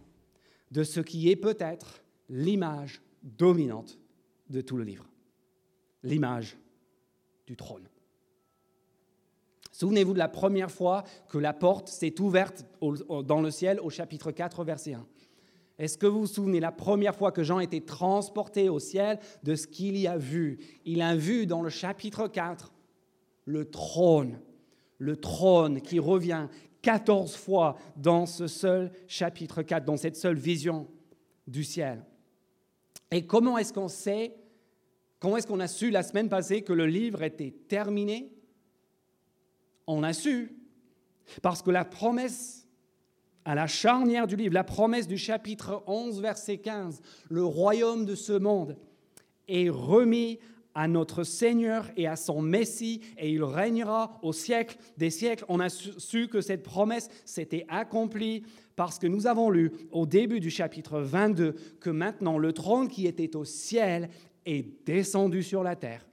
de 0.71 0.83
ce 0.83 1.00
qui 1.00 1.28
est 1.28 1.37
peut-être 1.37 2.02
l'image 2.31 3.02
dominante 3.23 3.99
de 4.49 4.62
tout 4.62 4.78
le 4.78 4.85
livre, 4.85 5.07
l'image 6.02 6.57
du 7.47 7.54
trône. 7.54 7.87
Souvenez-vous 9.73 10.14
de 10.14 10.19
la 10.19 10.28
première 10.28 10.71
fois 10.71 11.04
que 11.28 11.37
la 11.37 11.52
porte 11.52 11.88
s'est 11.88 12.19
ouverte 12.19 12.64
dans 12.81 13.43
le 13.43 13.50
ciel 13.50 13.78
au 13.81 13.90
chapitre 13.90 14.31
4, 14.31 14.64
verset 14.64 14.95
1. 14.95 15.07
Est-ce 15.78 15.99
que 15.99 16.07
vous 16.07 16.21
vous 16.21 16.26
souvenez 16.26 16.61
la 16.61 16.71
première 16.71 17.16
fois 17.16 17.33
que 17.33 17.43
Jean 17.43 17.59
était 17.59 17.81
transporté 17.81 18.69
au 18.69 18.78
ciel 18.78 19.19
de 19.43 19.57
ce 19.57 19.66
qu'il 19.66 19.97
y 19.97 20.07
a 20.07 20.16
vu? 20.16 20.59
Il 20.85 21.02
a 21.02 21.16
vu 21.16 21.47
dans 21.47 21.62
le 21.62 21.71
chapitre 21.71 22.28
4 22.28 22.73
le 23.47 23.71
trône, 23.71 24.40
le 24.99 25.16
trône 25.16 25.81
qui 25.81 25.99
revient 25.99 26.49
14 26.83 27.35
fois 27.35 27.76
dans 27.97 28.26
ce 28.26 28.47
seul 28.47 28.93
chapitre 29.09 29.62
4, 29.62 29.85
dans 29.85 29.97
cette 29.97 30.16
seule 30.16 30.37
vision 30.37 30.88
du 31.47 31.64
ciel. 31.64 32.04
Et 33.11 33.26
comment 33.26 33.59
est-ce 33.59 33.73
qu'on 33.73 33.88
sait, 33.88 34.35
comment 35.19 35.37
est-ce 35.37 35.47
qu'on 35.47 35.61
a 35.61 35.69
su 35.69 35.90
la 35.90 36.02
semaine 36.02 36.28
passée 36.28 36.62
que 36.62 36.73
le 36.73 36.87
livre 36.87 37.23
était 37.23 37.54
terminé? 37.69 38.33
On 39.87 40.02
a 40.02 40.12
su, 40.12 40.57
parce 41.43 41.62
que 41.62 41.71
la 41.71 41.85
promesse 41.85 42.63
à 43.45 43.55
la 43.55 43.67
charnière 43.67 44.27
du 44.27 44.37
livre, 44.37 44.55
la 44.55 44.65
promesse 44.65 45.07
du 45.07 45.19
chapitre 45.19 45.83
11, 45.87 46.21
verset 46.21 46.59
15, 46.59 47.01
le 47.29 47.45
royaume 47.45 48.05
de 48.05 48.15
ce 48.15 48.33
monde 48.33 48.77
est 49.49 49.69
remis 49.69 50.39
à 50.75 50.89
notre 50.89 51.23
Seigneur 51.23 51.91
et 51.97 52.07
à 52.07 52.17
son 52.17 52.43
Messie, 52.43 53.01
et 53.17 53.31
il 53.31 53.45
régnera 53.45 54.19
au 54.23 54.33
siècle 54.33 54.77
des 54.97 55.11
siècles. 55.11 55.45
On 55.49 55.61
a 55.61 55.69
su 55.69 56.29
que 56.29 56.41
cette 56.41 56.63
promesse 56.63 57.09
s'était 57.25 57.65
accomplie 57.69 58.43
parce 58.75 58.99
que 58.99 59.07
nous 59.07 59.27
avons 59.27 59.51
lu 59.51 59.71
au 59.93 60.05
début 60.05 60.41
du 60.41 60.51
chapitre 60.51 61.01
22 61.01 61.55
que 61.81 61.91
maintenant 61.91 62.39
le 62.39 62.53
trône 62.53 62.89
qui 62.89 63.07
était 63.07 63.37
au 63.37 63.45
ciel 63.45 64.09
est 64.47 64.85
descendu 64.85 65.43
sur 65.43 65.63
la 65.63 65.77
terre. 65.77 66.07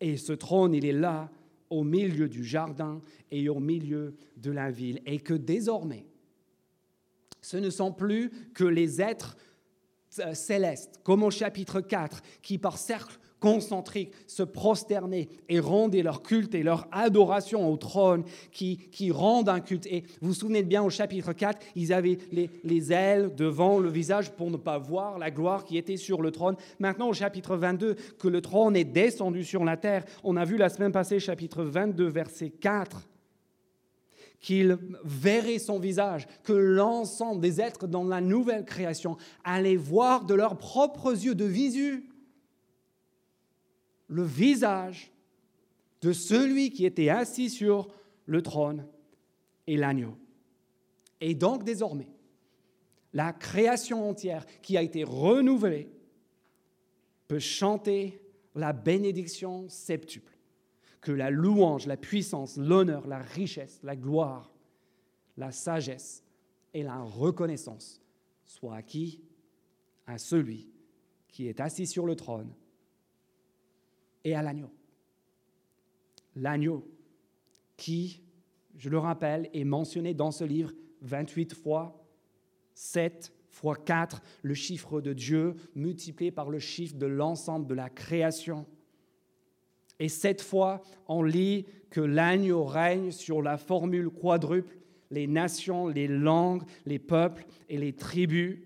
Et 0.00 0.16
ce 0.16 0.32
trône, 0.32 0.74
il 0.74 0.86
est 0.86 0.92
là, 0.92 1.30
au 1.70 1.82
milieu 1.82 2.28
du 2.28 2.44
jardin 2.44 3.00
et 3.30 3.48
au 3.48 3.60
milieu 3.60 4.14
de 4.36 4.50
la 4.50 4.70
ville. 4.70 5.00
Et 5.06 5.18
que 5.18 5.34
désormais, 5.34 6.06
ce 7.44 7.58
ne 7.58 7.68
sont 7.68 7.92
plus 7.92 8.30
que 8.54 8.64
les 8.64 9.02
êtres 9.02 9.36
euh, 10.20 10.32
célestes, 10.32 11.00
comme 11.02 11.22
au 11.22 11.30
chapitre 11.30 11.80
4, 11.80 12.22
qui 12.40 12.56
par 12.56 12.78
cercle 12.78 13.18
concentriques, 13.38 14.12
se 14.26 14.42
prosterner 14.42 15.28
et 15.50 15.60
rendre 15.60 16.00
leur 16.00 16.22
culte 16.22 16.54
et 16.54 16.62
leur 16.62 16.88
adoration 16.90 17.70
au 17.70 17.76
trône 17.76 18.24
qui, 18.50 18.78
qui 18.90 19.10
rendent 19.10 19.50
un 19.50 19.60
culte. 19.60 19.84
Et 19.84 20.04
vous 20.22 20.28
vous 20.28 20.34
souvenez 20.34 20.62
bien 20.62 20.82
au 20.82 20.88
chapitre 20.88 21.34
4, 21.34 21.58
ils 21.76 21.92
avaient 21.92 22.16
les, 22.32 22.48
les 22.62 22.92
ailes 22.92 23.34
devant 23.34 23.78
le 23.78 23.90
visage 23.90 24.30
pour 24.32 24.50
ne 24.50 24.56
pas 24.56 24.78
voir 24.78 25.18
la 25.18 25.30
gloire 25.30 25.64
qui 25.64 25.76
était 25.76 25.98
sur 25.98 26.22
le 26.22 26.30
trône. 26.30 26.56
Maintenant 26.78 27.08
au 27.10 27.12
chapitre 27.12 27.56
22, 27.56 27.96
que 28.18 28.28
le 28.28 28.40
trône 28.40 28.76
est 28.76 28.84
descendu 28.84 29.44
sur 29.44 29.62
la 29.62 29.76
terre. 29.76 30.06
On 30.22 30.38
a 30.38 30.46
vu 30.46 30.56
la 30.56 30.70
semaine 30.70 30.92
passée 30.92 31.20
chapitre 31.20 31.64
22, 31.64 32.06
verset 32.06 32.48
4 32.48 33.02
qu'il 34.44 34.76
verrait 35.04 35.58
son 35.58 35.78
visage, 35.78 36.28
que 36.42 36.52
l'ensemble 36.52 37.40
des 37.40 37.62
êtres 37.62 37.86
dans 37.86 38.04
la 38.04 38.20
nouvelle 38.20 38.66
création 38.66 39.16
allaient 39.42 39.74
voir 39.74 40.26
de 40.26 40.34
leurs 40.34 40.58
propres 40.58 41.12
yeux 41.24 41.34
de 41.34 41.46
visu 41.46 42.10
le 44.08 44.22
visage 44.22 45.10
de 46.02 46.12
celui 46.12 46.68
qui 46.68 46.84
était 46.84 47.08
assis 47.08 47.48
sur 47.48 47.88
le 48.26 48.42
trône 48.42 48.86
et 49.66 49.78
l'agneau. 49.78 50.18
Et 51.22 51.34
donc 51.34 51.64
désormais, 51.64 52.10
la 53.14 53.32
création 53.32 54.06
entière 54.06 54.44
qui 54.60 54.76
a 54.76 54.82
été 54.82 55.04
renouvelée 55.04 55.88
peut 57.28 57.38
chanter 57.38 58.20
la 58.54 58.74
bénédiction 58.74 59.70
septuple, 59.70 60.33
que 61.04 61.12
la 61.12 61.30
louange, 61.30 61.86
la 61.86 61.98
puissance, 61.98 62.56
l'honneur, 62.56 63.06
la 63.06 63.18
richesse, 63.18 63.78
la 63.82 63.94
gloire, 63.94 64.50
la 65.36 65.52
sagesse 65.52 66.24
et 66.72 66.82
la 66.82 67.00
reconnaissance 67.02 68.02
soient 68.44 68.76
acquis 68.76 69.20
à 70.06 70.18
celui 70.18 70.70
qui 71.28 71.46
est 71.46 71.60
assis 71.60 71.86
sur 71.86 72.06
le 72.06 72.16
trône 72.16 72.52
et 74.24 74.34
à 74.34 74.42
l'agneau. 74.42 74.70
L'agneau 76.36 76.88
qui, 77.76 78.22
je 78.76 78.88
le 78.88 78.98
rappelle, 78.98 79.50
est 79.52 79.64
mentionné 79.64 80.14
dans 80.14 80.30
ce 80.30 80.44
livre 80.44 80.72
28 81.02 81.54
fois, 81.54 82.02
7 82.74 83.32
fois 83.50 83.76
4, 83.76 84.22
le 84.42 84.54
chiffre 84.54 85.00
de 85.00 85.12
Dieu 85.12 85.54
multiplié 85.74 86.30
par 86.30 86.50
le 86.50 86.58
chiffre 86.58 86.96
de 86.96 87.06
l'ensemble 87.06 87.66
de 87.66 87.74
la 87.74 87.90
création. 87.90 88.66
Et 89.98 90.08
cette 90.08 90.42
fois, 90.42 90.82
on 91.08 91.22
lit 91.22 91.66
que 91.90 92.00
l'agneau 92.00 92.64
règne 92.64 93.10
sur 93.10 93.42
la 93.42 93.56
formule 93.56 94.10
quadruple, 94.10 94.76
les 95.10 95.26
nations, 95.26 95.88
les 95.88 96.08
langues, 96.08 96.62
les 96.86 96.98
peuples 96.98 97.46
et 97.68 97.78
les 97.78 97.92
tribus. 97.92 98.58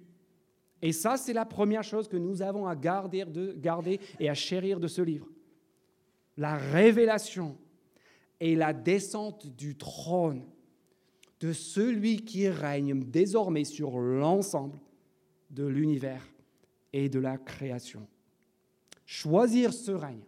Et 0.80 0.92
ça, 0.92 1.16
c'est 1.16 1.32
la 1.32 1.44
première 1.44 1.84
chose 1.84 2.08
que 2.08 2.16
nous 2.16 2.40
avons 2.40 2.66
à 2.66 2.74
garder, 2.74 3.24
de, 3.24 3.52
garder 3.52 4.00
et 4.18 4.28
à 4.28 4.34
chérir 4.34 4.80
de 4.80 4.88
ce 4.88 5.02
livre 5.02 5.28
la 6.38 6.56
révélation 6.56 7.58
et 8.40 8.54
la 8.54 8.72
descente 8.72 9.46
du 9.56 9.76
trône 9.76 10.46
de 11.40 11.52
celui 11.52 12.24
qui 12.24 12.48
règne 12.48 13.04
désormais 13.04 13.64
sur 13.64 13.98
l'ensemble 13.98 14.78
de 15.50 15.66
l'univers 15.66 16.26
et 16.92 17.08
de 17.08 17.18
la 17.18 17.36
création. 17.38 18.06
Choisir 19.04 19.72
ce 19.72 19.90
règne, 19.90 20.24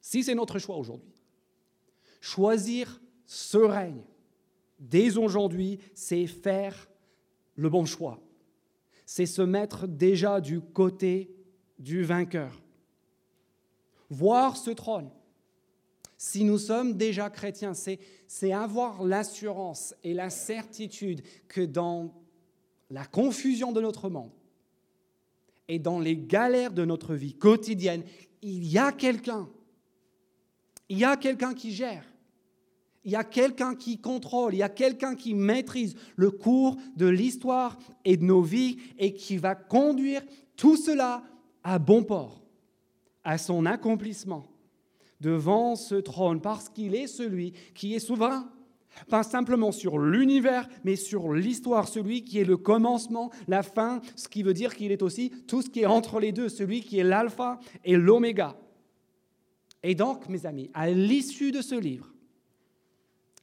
si 0.00 0.22
c'est 0.22 0.34
notre 0.34 0.58
choix 0.58 0.76
aujourd'hui, 0.76 1.12
choisir 2.20 3.00
ce 3.26 3.58
règne 3.58 4.02
dès 4.78 5.16
aujourd'hui, 5.16 5.78
c'est 5.94 6.26
faire 6.26 6.90
le 7.54 7.68
bon 7.68 7.84
choix. 7.84 8.20
C'est 9.06 9.26
se 9.26 9.42
mettre 9.42 9.86
déjà 9.86 10.40
du 10.40 10.60
côté 10.60 11.34
du 11.78 12.02
vainqueur 12.02 12.60
voir 14.10 14.56
ce 14.56 14.70
trône. 14.70 15.08
Si 16.18 16.44
nous 16.44 16.58
sommes 16.58 16.94
déjà 16.94 17.30
chrétiens, 17.30 17.72
c'est 17.72 18.52
avoir 18.52 19.02
l'assurance 19.04 19.94
et 20.04 20.12
la 20.12 20.28
certitude 20.28 21.22
que 21.48 21.62
dans 21.62 22.12
la 22.90 23.06
confusion 23.06 23.72
de 23.72 23.80
notre 23.80 24.10
monde 24.10 24.32
et 25.68 25.78
dans 25.78 26.00
les 26.00 26.16
galères 26.16 26.72
de 26.72 26.84
notre 26.84 27.14
vie 27.14 27.32
quotidienne, 27.32 28.02
il 28.42 28.66
y 28.66 28.76
a 28.76 28.92
quelqu'un. 28.92 29.48
Il 30.90 30.98
y 30.98 31.04
a 31.04 31.16
quelqu'un 31.16 31.54
qui 31.54 31.72
gère. 31.72 32.04
Il 33.04 33.12
y 33.12 33.16
a 33.16 33.24
quelqu'un 33.24 33.74
qui 33.74 33.98
contrôle, 33.98 34.52
il 34.52 34.58
y 34.58 34.62
a 34.62 34.68
quelqu'un 34.68 35.14
qui 35.14 35.32
maîtrise 35.32 35.94
le 36.16 36.30
cours 36.30 36.76
de 36.96 37.06
l'histoire 37.06 37.78
et 38.04 38.18
de 38.18 38.24
nos 38.24 38.42
vies 38.42 38.76
et 38.98 39.14
qui 39.14 39.38
va 39.38 39.54
conduire 39.54 40.20
tout 40.54 40.76
cela 40.76 41.22
à 41.64 41.78
bon 41.78 42.04
port 42.04 42.42
à 43.24 43.38
son 43.38 43.64
accomplissement 43.64 44.46
devant 45.20 45.76
ce 45.76 45.94
trône, 45.94 46.40
parce 46.40 46.68
qu'il 46.68 46.94
est 46.94 47.06
celui 47.06 47.52
qui 47.74 47.94
est 47.94 48.00
souverain, 48.00 48.50
Pas 49.08 49.22
simplement 49.22 49.70
sur 49.70 49.98
l'univers, 49.98 50.68
mais 50.82 50.96
sur 50.96 51.32
l'histoire, 51.32 51.86
celui 51.86 52.24
qui 52.24 52.38
est 52.38 52.44
le 52.44 52.56
commencement, 52.56 53.30
la 53.46 53.62
fin, 53.62 54.00
ce 54.16 54.28
qui 54.28 54.42
veut 54.42 54.52
dire 54.52 54.74
qu'il 54.74 54.90
est 54.90 55.02
aussi 55.02 55.30
tout 55.46 55.62
ce 55.62 55.70
qui 55.70 55.82
est 55.82 55.86
entre 55.86 56.18
les 56.18 56.32
deux, 56.32 56.48
celui 56.48 56.80
qui 56.80 56.98
est 56.98 57.04
l'alpha 57.04 57.60
et 57.84 57.96
l'oméga. 57.96 58.56
Et 59.82 59.94
donc, 59.94 60.28
mes 60.28 60.46
amis, 60.46 60.70
à 60.74 60.90
l'issue 60.90 61.52
de 61.52 61.62
ce 61.62 61.74
livre, 61.74 62.12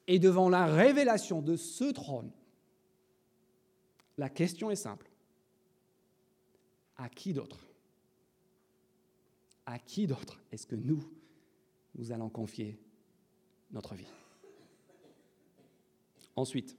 et 0.08 0.20
devant 0.20 0.50
la 0.50 0.66
révélation 0.66 1.42
de 1.42 1.56
ce 1.56 1.92
trône, 1.92 2.32
la 4.18 4.30
question 4.30 4.72
est 4.72 4.76
simple. 4.76 5.10
À 6.96 7.10
qui 7.10 7.34
d'autre? 7.34 7.68
À 9.66 9.80
qui 9.80 10.08
d'autre 10.08 10.42
est-ce 10.52 10.66
que 10.66 10.76
nous, 10.76 11.04
nous 11.96 12.12
allons 12.12 12.30
confier 12.30 12.80
notre 13.72 13.96
vie? 13.96 14.08
Ensuite, 16.36 16.78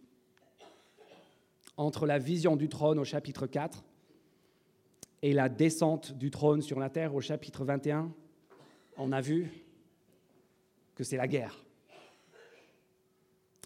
entre 1.77 2.07
la 2.07 2.19
vision 2.19 2.57
du 2.57 2.69
trône 2.69 2.99
au 2.99 3.05
chapitre 3.05 3.47
4 3.47 3.85
et 5.23 5.33
la 5.33 5.49
descente 5.49 6.13
du 6.13 6.31
trône 6.31 6.63
sur 6.63 6.79
la 6.81 6.91
terre 6.91 7.15
au 7.15 7.21
chapitre 7.21 7.65
21, 7.65 8.13
on 8.99 9.13
a 9.13 9.21
vu 9.21 9.51
que 10.95 11.05
c'est 11.05 11.17
la 11.17 11.29
guerre. 11.29 11.65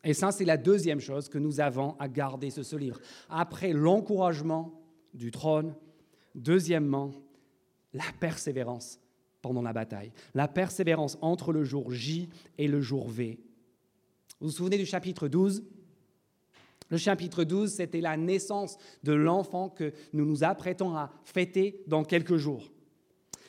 Et 0.05 0.15
ça, 0.15 0.33
c'est 0.33 0.45
la 0.45 0.57
deuxième 0.57 1.01
chose 1.01 1.29
que 1.29 1.39
nous 1.39 1.61
avons 1.61 1.97
à 1.99 2.09
garder 2.09 2.51
sur 2.51 2.65
ce 2.65 2.77
livre. 2.77 3.01
Après 3.29 3.73
l'encouragement 3.73 4.81
du 5.15 5.31
trône, 5.31 5.75
deuxièmement, 6.35 7.13
la 7.93 8.05
persévérance 8.19 8.99
pendant 9.43 9.63
la 9.63 9.73
bataille. 9.73 10.13
La 10.35 10.49
persévérance 10.49 11.19
entre 11.21 11.53
le 11.53 11.65
jour 11.65 11.93
J 11.93 12.29
et 12.59 12.69
le 12.69 12.81
jour 12.81 13.09
V. 13.09 13.39
Vous 14.41 14.49
vous 14.49 14.53
souvenez 14.53 14.79
du 14.79 14.87
chapitre 14.87 15.29
12 15.29 15.63
Le 16.89 16.97
chapitre 16.97 17.45
12, 17.45 17.73
c'était 17.73 18.01
la 18.01 18.17
naissance 18.17 18.77
de 19.05 19.13
l'enfant 19.13 19.69
que 19.69 19.93
nous 20.13 20.25
nous 20.25 20.43
apprêtons 20.43 20.97
à 20.97 21.13
fêter 21.25 21.83
dans 21.87 22.03
quelques 22.03 22.37
jours. 22.37 22.72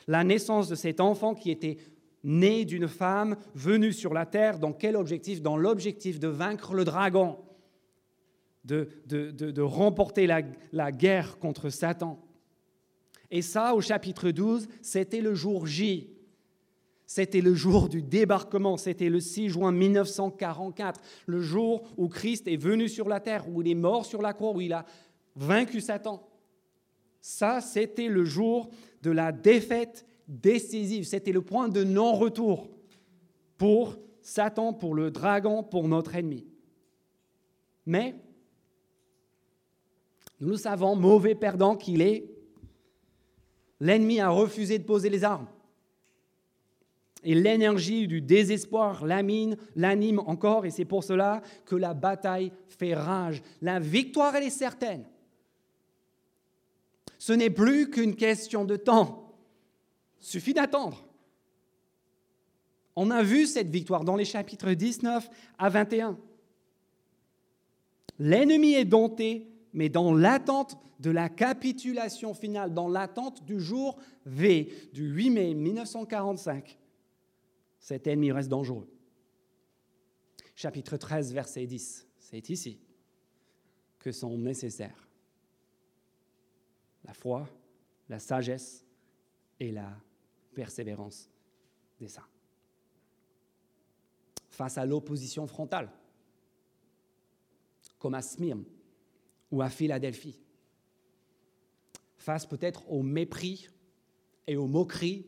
La 0.06 0.24
naissance 0.24 0.68
de 0.68 0.74
cet 0.74 1.00
enfant 1.00 1.34
qui 1.34 1.50
était 1.50 1.78
né 2.24 2.64
d'une 2.64 2.88
femme 2.88 3.36
venue 3.54 3.92
sur 3.92 4.14
la 4.14 4.26
terre. 4.26 4.58
Dans 4.58 4.72
quel 4.72 4.96
objectif? 4.96 5.42
Dans 5.42 5.56
l'objectif 5.56 6.18
de 6.18 6.28
vaincre 6.28 6.74
le 6.74 6.84
dragon, 6.84 7.38
de, 8.64 8.88
de, 9.06 9.62
remporter 9.62 10.26
la, 10.26 10.40
la 10.72 10.90
guerre 10.90 11.38
contre 11.38 11.68
Satan. 11.68 12.18
Et 13.30 13.42
ça, 13.42 13.74
au 13.74 13.80
chapitre 13.80 14.30
12, 14.30 14.68
c'était 14.80 15.20
le 15.20 15.34
jour 15.34 15.66
J. 15.66 16.10
C'était 17.06 17.42
le 17.42 17.54
jour 17.54 17.90
du 17.90 18.00
débarquement, 18.00 18.78
c'était 18.78 19.10
le 19.10 19.20
6 19.20 19.50
juin 19.50 19.72
1944, 19.72 21.00
le 21.26 21.40
jour 21.40 21.82
où 21.98 22.08
Christ 22.08 22.48
est 22.48 22.56
venu 22.56 22.88
sur 22.88 23.08
la 23.08 23.20
terre, 23.20 23.46
où 23.48 23.60
il 23.60 23.68
est 23.68 23.74
mort 23.74 24.06
sur 24.06 24.22
la 24.22 24.32
croix, 24.32 24.52
où 24.52 24.60
il 24.62 24.72
a 24.72 24.86
vaincu 25.36 25.82
Satan. 25.82 26.26
Ça, 27.20 27.60
c'était 27.60 28.08
le 28.08 28.24
jour 28.24 28.70
de 29.04 29.10
la 29.10 29.30
défaite 29.30 30.06
décisive. 30.26 31.04
C'était 31.04 31.30
le 31.30 31.42
point 31.42 31.68
de 31.68 31.84
non-retour 31.84 32.70
pour 33.58 33.98
Satan, 34.22 34.72
pour 34.72 34.94
le 34.94 35.10
dragon, 35.10 35.62
pour 35.62 35.86
notre 35.86 36.14
ennemi. 36.16 36.46
Mais, 37.86 38.14
nous 40.40 40.48
le 40.48 40.56
savons, 40.56 40.96
mauvais 40.96 41.34
perdant 41.34 41.76
qu'il 41.76 42.00
est, 42.00 42.30
l'ennemi 43.78 44.20
a 44.20 44.30
refusé 44.30 44.78
de 44.78 44.84
poser 44.84 45.10
les 45.10 45.22
armes. 45.22 45.48
Et 47.22 47.34
l'énergie 47.34 48.06
du 48.06 48.22
désespoir 48.22 49.04
l'anime, 49.04 49.56
l'anime 49.76 50.20
encore, 50.20 50.64
et 50.64 50.70
c'est 50.70 50.84
pour 50.86 51.04
cela 51.04 51.42
que 51.66 51.76
la 51.76 51.92
bataille 51.92 52.52
fait 52.68 52.94
rage. 52.94 53.42
La 53.60 53.78
victoire, 53.78 54.34
elle 54.34 54.44
est 54.44 54.50
certaine. 54.50 55.04
Ce 57.24 57.32
n'est 57.32 57.48
plus 57.48 57.88
qu'une 57.88 58.16
question 58.16 58.66
de 58.66 58.76
temps. 58.76 59.32
Suffit 60.20 60.52
d'attendre. 60.52 61.08
On 62.96 63.10
a 63.10 63.22
vu 63.22 63.46
cette 63.46 63.70
victoire 63.70 64.04
dans 64.04 64.16
les 64.16 64.26
chapitres 64.26 64.74
19 64.74 65.30
à 65.56 65.70
21. 65.70 66.18
L'ennemi 68.18 68.74
est 68.74 68.84
dompté, 68.84 69.48
mais 69.72 69.88
dans 69.88 70.12
l'attente 70.12 70.76
de 71.00 71.10
la 71.10 71.30
capitulation 71.30 72.34
finale, 72.34 72.74
dans 72.74 72.88
l'attente 72.88 73.42
du 73.46 73.58
jour 73.58 73.96
V, 74.26 74.90
du 74.92 75.08
8 75.08 75.30
mai 75.30 75.54
1945, 75.54 76.78
cet 77.78 78.06
ennemi 78.06 78.32
reste 78.32 78.50
dangereux. 78.50 78.86
Chapitre 80.54 80.98
13, 80.98 81.32
verset 81.32 81.64
10, 81.64 82.06
c'est 82.18 82.50
ici 82.50 82.80
que 83.98 84.12
sont 84.12 84.36
nécessaires 84.36 85.03
la 87.04 87.14
foi, 87.14 87.48
la 88.08 88.18
sagesse 88.18 88.84
et 89.60 89.70
la 89.70 89.96
persévérance 90.54 91.30
des 91.98 92.08
saints. 92.08 92.28
Face 94.48 94.78
à 94.78 94.86
l'opposition 94.86 95.46
frontale, 95.46 95.90
comme 97.98 98.14
à 98.14 98.22
Smyrne 98.22 98.64
ou 99.50 99.62
à 99.62 99.68
Philadelphie, 99.68 100.40
face 102.16 102.46
peut-être 102.46 102.90
au 102.90 103.02
mépris 103.02 103.68
et 104.46 104.56
aux 104.56 104.66
moqueries 104.66 105.26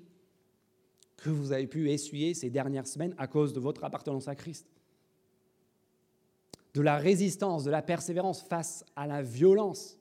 que 1.16 1.30
vous 1.30 1.52
avez 1.52 1.66
pu 1.66 1.90
essuyer 1.90 2.34
ces 2.34 2.50
dernières 2.50 2.86
semaines 2.86 3.14
à 3.18 3.26
cause 3.26 3.52
de 3.52 3.60
votre 3.60 3.84
appartenance 3.84 4.28
à 4.28 4.34
Christ. 4.34 4.66
De 6.74 6.82
la 6.82 6.98
résistance, 6.98 7.64
de 7.64 7.70
la 7.70 7.82
persévérance 7.82 8.42
face 8.42 8.84
à 8.94 9.06
la 9.06 9.22
violence, 9.22 9.95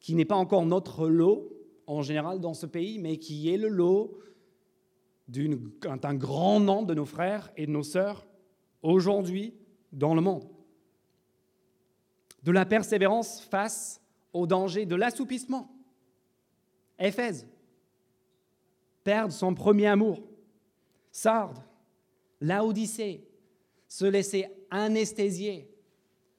qui 0.00 0.14
n'est 0.14 0.24
pas 0.24 0.36
encore 0.36 0.64
notre 0.64 1.08
lot, 1.08 1.52
en 1.86 2.02
général 2.02 2.40
dans 2.40 2.54
ce 2.54 2.66
pays, 2.66 2.98
mais 2.98 3.16
qui 3.16 3.52
est 3.52 3.56
le 3.56 3.68
lot 3.68 4.18
d'un 5.28 6.14
grand 6.14 6.60
nombre 6.60 6.86
de 6.86 6.94
nos 6.94 7.04
frères 7.04 7.50
et 7.56 7.66
de 7.66 7.70
nos 7.70 7.82
sœurs 7.82 8.26
aujourd'hui 8.82 9.54
dans 9.92 10.14
le 10.14 10.20
monde. 10.20 10.48
De 12.42 12.52
la 12.52 12.64
persévérance 12.64 13.40
face 13.40 14.00
au 14.32 14.46
danger 14.46 14.86
de 14.86 14.94
l'assoupissement. 14.94 15.70
Éphèse, 16.98 17.46
perdre 19.04 19.32
son 19.32 19.54
premier 19.54 19.86
amour. 19.86 20.22
Sardes, 21.10 21.58
Laodicée, 22.40 23.26
se 23.88 24.04
laisser 24.04 24.46
anesthésier, 24.70 25.70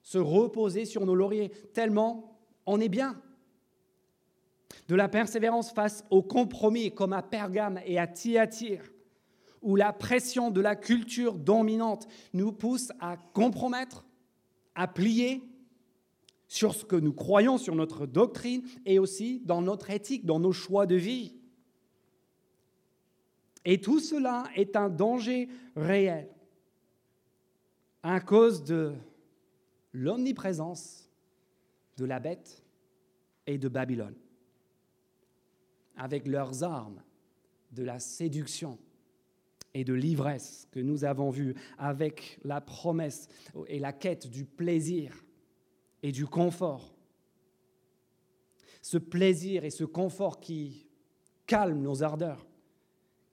se 0.02 0.18
reposer 0.18 0.84
sur 0.84 1.04
nos 1.04 1.14
lauriers, 1.14 1.50
tellement 1.72 2.38
on 2.66 2.80
est 2.80 2.88
bien 2.88 3.20
de 4.90 4.96
la 4.96 5.08
persévérance 5.08 5.70
face 5.70 6.04
au 6.10 6.20
compromis 6.20 6.92
comme 6.92 7.12
à 7.12 7.22
Pergame 7.22 7.78
et 7.86 8.00
à 8.00 8.08
Thyatire, 8.08 8.82
où 9.62 9.76
la 9.76 9.92
pression 9.92 10.50
de 10.50 10.60
la 10.60 10.74
culture 10.74 11.38
dominante 11.38 12.08
nous 12.32 12.50
pousse 12.50 12.90
à 12.98 13.16
compromettre, 13.16 14.04
à 14.74 14.88
plier 14.88 15.44
sur 16.48 16.74
ce 16.74 16.84
que 16.84 16.96
nous 16.96 17.12
croyons, 17.12 17.56
sur 17.56 17.76
notre 17.76 18.04
doctrine 18.04 18.64
et 18.84 18.98
aussi 18.98 19.40
dans 19.44 19.62
notre 19.62 19.90
éthique, 19.90 20.26
dans 20.26 20.40
nos 20.40 20.50
choix 20.50 20.86
de 20.86 20.96
vie. 20.96 21.36
Et 23.64 23.80
tout 23.80 24.00
cela 24.00 24.42
est 24.56 24.74
un 24.74 24.88
danger 24.88 25.48
réel 25.76 26.28
à 28.02 28.18
cause 28.18 28.64
de 28.64 28.94
l'omniprésence 29.92 31.08
de 31.96 32.04
la 32.04 32.18
bête 32.18 32.64
et 33.46 33.56
de 33.56 33.68
Babylone 33.68 34.16
avec 36.00 36.26
leurs 36.26 36.64
armes 36.64 37.02
de 37.72 37.82
la 37.82 37.98
séduction 37.98 38.78
et 39.74 39.84
de 39.84 39.92
l'ivresse 39.92 40.66
que 40.72 40.80
nous 40.80 41.04
avons 41.04 41.28
vu 41.28 41.54
avec 41.76 42.40
la 42.42 42.62
promesse 42.62 43.28
et 43.66 43.78
la 43.78 43.92
quête 43.92 44.26
du 44.26 44.46
plaisir 44.46 45.22
et 46.02 46.10
du 46.10 46.26
confort. 46.26 46.96
Ce 48.80 48.96
plaisir 48.96 49.66
et 49.66 49.70
ce 49.70 49.84
confort 49.84 50.40
qui 50.40 50.86
calment 51.46 51.82
nos 51.82 52.02
ardeurs, 52.02 52.46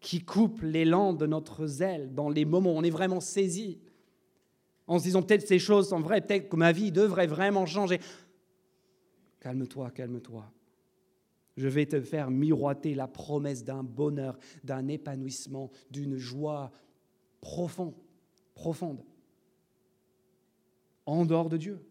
qui 0.01 0.25
coupe 0.25 0.61
l'élan 0.61 1.13
de 1.13 1.25
notre 1.25 1.67
zèle 1.67 2.13
dans 2.13 2.27
les 2.27 2.43
moments 2.43 2.73
où 2.73 2.77
on 2.77 2.83
est 2.83 2.89
vraiment 2.89 3.21
saisi, 3.21 3.79
en 4.87 4.99
se 4.99 5.05
disant 5.05 5.23
peut-être 5.23 5.47
ces 5.47 5.59
choses 5.59 5.87
sont 5.87 6.01
vraies, 6.01 6.19
peut-être 6.19 6.49
que 6.49 6.57
ma 6.57 6.73
vie 6.73 6.91
devrait 6.91 7.27
vraiment 7.27 7.65
changer. 7.65 8.01
Calme-toi, 9.39 9.89
calme-toi 9.91 10.51
je 11.57 11.67
vais 11.67 11.87
te 11.87 11.99
faire 11.99 12.29
miroiter 12.29 12.93
la 12.93 13.07
promesse 13.07 13.63
d'un 13.63 13.83
bonheur, 13.83 14.37
d'un 14.63 14.87
épanouissement, 14.87 15.71
d'une 15.89 16.15
joie 16.15 16.71
profonde, 17.41 17.95
profonde, 18.53 19.03
en 21.07 21.25
dehors 21.25 21.49
de 21.49 21.57
Dieu. 21.57 21.83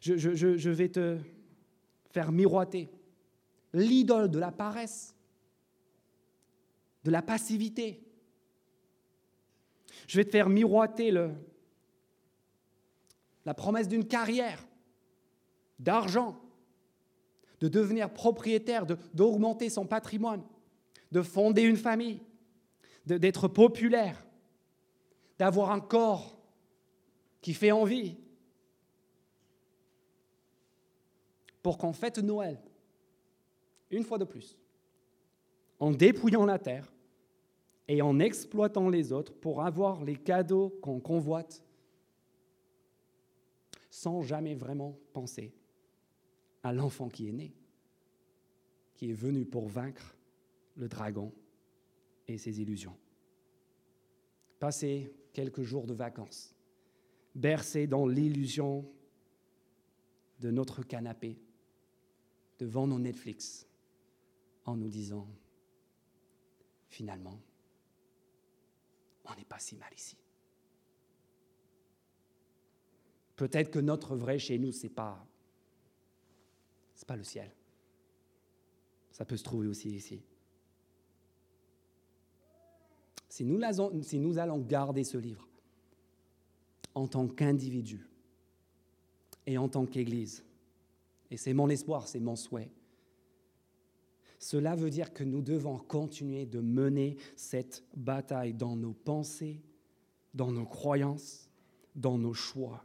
Je, 0.00 0.68
vais 0.70 0.88
te 0.88 1.18
faire 2.10 2.32
miroiter 2.32 2.88
l'idole 3.72 4.30
de 4.30 4.38
la 4.38 4.50
paresse, 4.50 5.14
de 7.04 7.10
la 7.10 7.22
passivité. 7.22 8.02
Je 10.08 10.16
vais 10.16 10.24
te 10.24 10.30
faire 10.30 10.48
miroiter 10.48 11.12
la 13.44 13.54
promesse 13.54 13.86
d'une 13.86 14.06
carrière, 14.06 14.66
d'argent, 15.78 16.40
de 17.60 17.68
devenir 17.68 18.12
propriétaire, 18.12 18.86
d'augmenter 19.14 19.70
son 19.70 19.86
patrimoine, 19.86 20.42
de 21.10 21.22
fonder 21.22 21.62
une 21.62 21.76
famille, 21.76 22.20
d'être 23.06 23.48
populaire, 23.48 24.26
d'avoir 25.38 25.70
un 25.70 25.80
corps 25.80 26.38
qui 27.40 27.54
fait 27.54 27.72
envie, 27.72 28.16
pour 31.62 31.78
qu'on 31.78 31.92
fête 31.92 32.18
Noël, 32.18 32.58
une 33.90 34.04
fois 34.04 34.18
de 34.18 34.24
plus, 34.24 34.56
en 35.80 35.90
dépouillant 35.90 36.46
la 36.46 36.58
terre 36.58 36.92
et 37.88 38.02
en 38.02 38.20
exploitant 38.20 38.88
les 38.88 39.12
autres 39.12 39.32
pour 39.32 39.62
avoir 39.62 40.04
les 40.04 40.16
cadeaux 40.16 40.70
qu'on 40.82 41.00
convoite, 41.00 41.62
sans 43.90 44.22
jamais 44.22 44.54
vraiment 44.54 44.98
penser 45.12 45.52
à 46.62 46.72
l'enfant 46.72 47.08
qui 47.08 47.28
est 47.28 47.32
né, 47.32 47.54
qui 48.94 49.10
est 49.10 49.14
venu 49.14 49.44
pour 49.44 49.68
vaincre 49.68 50.16
le 50.76 50.88
dragon 50.88 51.32
et 52.26 52.38
ses 52.38 52.60
illusions. 52.60 52.96
Passer 54.58 55.12
quelques 55.32 55.62
jours 55.62 55.86
de 55.86 55.94
vacances, 55.94 56.54
bercé 57.34 57.86
dans 57.86 58.06
l'illusion 58.06 58.90
de 60.40 60.50
notre 60.50 60.82
canapé, 60.82 61.38
devant 62.58 62.86
nos 62.86 62.98
Netflix, 62.98 63.66
en 64.64 64.76
nous 64.76 64.88
disant, 64.88 65.28
finalement, 66.88 67.40
on 69.24 69.34
n'est 69.34 69.44
pas 69.44 69.58
si 69.58 69.76
mal 69.76 69.92
ici. 69.94 70.16
Peut-être 73.36 73.70
que 73.70 73.78
notre 73.78 74.16
vrai 74.16 74.38
chez 74.38 74.58
nous, 74.58 74.72
ce 74.72 74.84
n'est 74.84 74.92
pas, 74.92 75.24
pas 77.06 77.16
le 77.16 77.24
ciel. 77.24 77.50
Ça 79.12 79.24
peut 79.24 79.36
se 79.36 79.44
trouver 79.44 79.66
aussi 79.66 79.90
ici. 79.90 80.22
Si 83.28 83.44
nous, 83.44 83.60
si 84.02 84.18
nous 84.18 84.38
allons 84.38 84.58
garder 84.58 85.04
ce 85.04 85.18
livre 85.18 85.46
en 86.94 87.06
tant 87.06 87.28
qu'individu 87.28 88.06
et 89.46 89.58
en 89.58 89.68
tant 89.68 89.86
qu'Église, 89.86 90.44
et 91.30 91.36
c'est 91.36 91.52
mon 91.52 91.68
espoir, 91.68 92.08
c'est 92.08 92.20
mon 92.20 92.36
souhait, 92.36 92.70
cela 94.38 94.76
veut 94.76 94.90
dire 94.90 95.12
que 95.12 95.24
nous 95.24 95.42
devons 95.42 95.78
continuer 95.78 96.46
de 96.46 96.60
mener 96.60 97.16
cette 97.36 97.84
bataille 97.96 98.54
dans 98.54 98.76
nos 98.76 98.92
pensées, 98.92 99.60
dans 100.32 100.52
nos 100.52 100.66
croyances, 100.66 101.48
dans 101.94 102.18
nos 102.18 102.34
choix. 102.34 102.84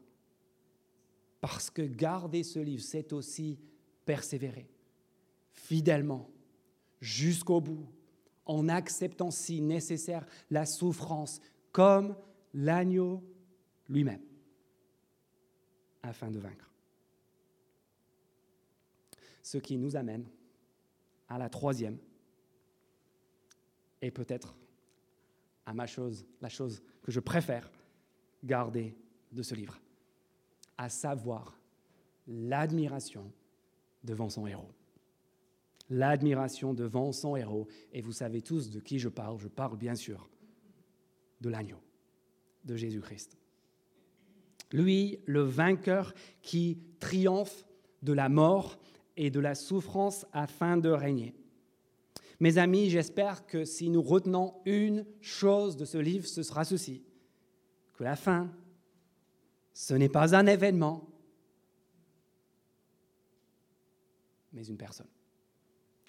Parce 1.41 1.69
que 1.69 1.83
garder 1.83 2.43
ce 2.43 2.59
livre, 2.59 2.83
c'est 2.83 3.13
aussi 3.13 3.59
persévérer 4.05 4.69
fidèlement 5.51 6.29
jusqu'au 6.99 7.61
bout, 7.61 7.87
en 8.45 8.67
acceptant 8.67 9.31
si 9.31 9.61
nécessaire 9.61 10.25
la 10.49 10.65
souffrance, 10.65 11.39
comme 11.71 12.15
l'agneau 12.53 13.23
lui-même, 13.87 14.21
afin 16.01 16.29
de 16.29 16.39
vaincre. 16.39 16.69
Ce 19.41 19.57
qui 19.57 19.77
nous 19.77 19.95
amène 19.95 20.27
à 21.29 21.37
la 21.37 21.49
troisième, 21.49 21.97
et 24.01 24.11
peut-être 24.11 24.57
à 25.65 25.73
ma 25.73 25.87
chose, 25.87 26.25
la 26.41 26.49
chose 26.49 26.83
que 27.01 27.11
je 27.11 27.21
préfère 27.21 27.71
garder 28.43 28.97
de 29.31 29.41
ce 29.41 29.55
livre, 29.55 29.79
à 30.77 30.89
savoir 30.89 31.57
l'admiration 32.27 33.31
devant 34.03 34.29
son 34.29 34.47
héros. 34.47 34.71
L'admiration 35.89 36.73
devant 36.73 37.11
son 37.11 37.35
héros. 37.35 37.67
Et 37.91 38.01
vous 38.01 38.11
savez 38.11 38.41
tous 38.41 38.69
de 38.69 38.79
qui 38.79 38.99
je 38.99 39.09
parle. 39.09 39.37
Je 39.39 39.47
parle 39.47 39.77
bien 39.77 39.95
sûr 39.95 40.29
de 41.41 41.49
l'agneau, 41.49 41.79
de 42.65 42.75
Jésus-Christ. 42.75 43.37
Lui, 44.71 45.19
le 45.25 45.41
vainqueur 45.41 46.13
qui 46.41 46.79
triomphe 46.99 47.65
de 48.01 48.13
la 48.13 48.29
mort 48.29 48.79
et 49.17 49.29
de 49.29 49.39
la 49.39 49.55
souffrance 49.55 50.25
afin 50.33 50.77
de 50.77 50.89
régner. 50.89 51.35
Mes 52.39 52.57
amis, 52.57 52.89
j'espère 52.89 53.45
que 53.45 53.63
si 53.63 53.89
nous 53.89 54.01
retenons 54.01 54.55
une 54.65 55.05
chose 55.21 55.77
de 55.77 55.85
ce 55.85 55.97
livre, 55.97 56.25
ce 56.27 56.43
sera 56.43 56.65
ceci, 56.65 57.03
que 57.93 58.03
la 58.03 58.15
fin, 58.15 58.51
ce 59.73 59.93
n'est 59.93 60.09
pas 60.09 60.35
un 60.35 60.47
événement, 60.47 61.07
mais 64.53 64.65
une 64.65 64.77
personne. 64.77 65.07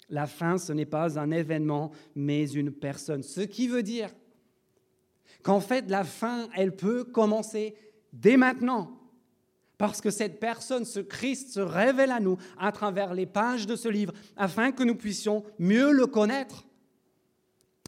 La 0.09 0.27
fin, 0.27 0.57
ce 0.57 0.71
n'est 0.71 0.85
pas 0.85 1.19
un 1.19 1.31
événement, 1.31 1.91
mais 2.15 2.49
une 2.51 2.71
personne. 2.71 3.23
Ce 3.23 3.41
qui 3.41 3.67
veut 3.67 3.83
dire 3.83 4.13
qu'en 5.43 5.59
fait, 5.59 5.89
la 5.89 6.03
fin, 6.03 6.47
elle 6.55 6.75
peut 6.75 7.03
commencer 7.03 7.75
dès 8.13 8.37
maintenant. 8.37 8.99
Parce 9.77 9.99
que 9.99 10.09
cette 10.09 10.39
personne, 10.39 10.85
ce 10.85 10.99
Christ, 10.99 11.49
se 11.49 11.59
révèle 11.59 12.11
à 12.11 12.19
nous 12.19 12.37
à 12.57 12.71
travers 12.71 13.13
les 13.13 13.25
pages 13.25 13.67
de 13.67 13.75
ce 13.75 13.89
livre, 13.89 14.13
afin 14.37 14.71
que 14.71 14.83
nous 14.83 14.95
puissions 14.95 15.43
mieux 15.59 15.91
le 15.91 16.07
connaître 16.07 16.65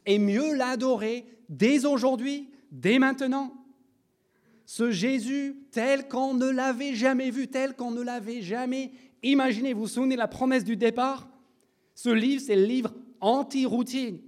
et 0.06 0.20
mieux 0.20 0.56
l'adorer 0.56 1.26
dès 1.50 1.86
aujourd'hui, 1.86 2.50
dès 2.72 3.00
maintenant. 3.00 3.54
Ce 4.66 4.92
Jésus 4.92 5.56
tel 5.72 6.10
qu'on 6.10 6.34
ne 6.34 6.50
l'avait 6.50 6.94
jamais 6.94 7.30
vu, 7.30 7.48
tel 7.48 7.74
qu'on 7.74 7.92
ne 7.92 8.02
l'avait 8.02 8.42
jamais 8.42 8.92
imaginé. 9.24 9.74
Vous 9.74 9.82
vous 9.82 9.88
souvenez 9.88 10.16
de 10.16 10.20
la 10.20 10.28
promesse 10.28 10.64
du 10.64 10.78
départ? 10.78 11.28
Ce 11.96 12.10
livre, 12.10 12.42
c'est 12.46 12.56
le 12.56 12.66
livre 12.66 12.94
anti-routine 13.22 14.20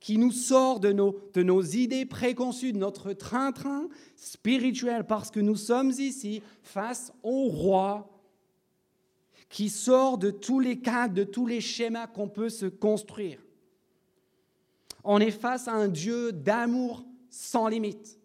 qui 0.00 0.18
nous 0.18 0.32
sort 0.32 0.80
de 0.80 0.90
nos, 0.90 1.16
de 1.32 1.44
nos 1.44 1.62
idées 1.62 2.06
préconçues, 2.06 2.72
de 2.72 2.78
notre 2.78 3.12
train-train 3.12 3.88
spirituel, 4.16 5.06
parce 5.06 5.30
que 5.30 5.38
nous 5.38 5.54
sommes 5.54 5.90
ici 5.90 6.42
face 6.62 7.12
au 7.22 7.44
roi 7.44 8.08
qui 9.48 9.68
sort 9.68 10.18
de 10.18 10.30
tous 10.30 10.58
les 10.58 10.80
cadres, 10.80 11.14
de 11.14 11.24
tous 11.24 11.46
les 11.46 11.60
schémas 11.60 12.08
qu'on 12.08 12.28
peut 12.28 12.48
se 12.48 12.66
construire. 12.66 13.38
On 15.04 15.20
est 15.20 15.30
face 15.30 15.68
à 15.68 15.72
un 15.72 15.88
Dieu 15.88 16.32
d'amour 16.32 17.04
sans 17.28 17.68
limite, 17.68 18.18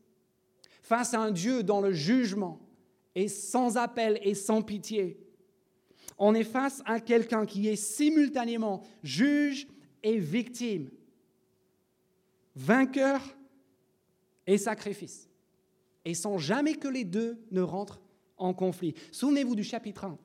face 0.81 1.13
à 1.13 1.19
un 1.19 1.31
Dieu 1.31 1.63
dans 1.63 1.81
le 1.81 1.91
jugement 1.91 2.59
et 3.13 3.27
sans 3.27 3.77
appel 3.77 4.19
et 4.23 4.33
sans 4.33 4.61
pitié. 4.61 5.19
On 6.17 6.33
est 6.33 6.43
face 6.43 6.81
à 6.85 6.99
quelqu'un 6.99 7.45
qui 7.45 7.67
est 7.67 7.75
simultanément 7.75 8.81
juge 9.03 9.67
et 10.03 10.17
victime 10.17 10.89
vainqueur 12.57 13.21
et 14.47 14.57
sacrifice. 14.57 15.29
Et 16.03 16.13
sans 16.13 16.37
jamais 16.37 16.75
que 16.75 16.87
les 16.87 17.03
deux 17.03 17.37
ne 17.51 17.61
rentrent 17.61 18.01
en 18.37 18.53
conflit. 18.53 18.95
Souvenez-vous 19.11 19.55
du 19.55 19.63
chapitre 19.63 20.05
1. 20.05 20.17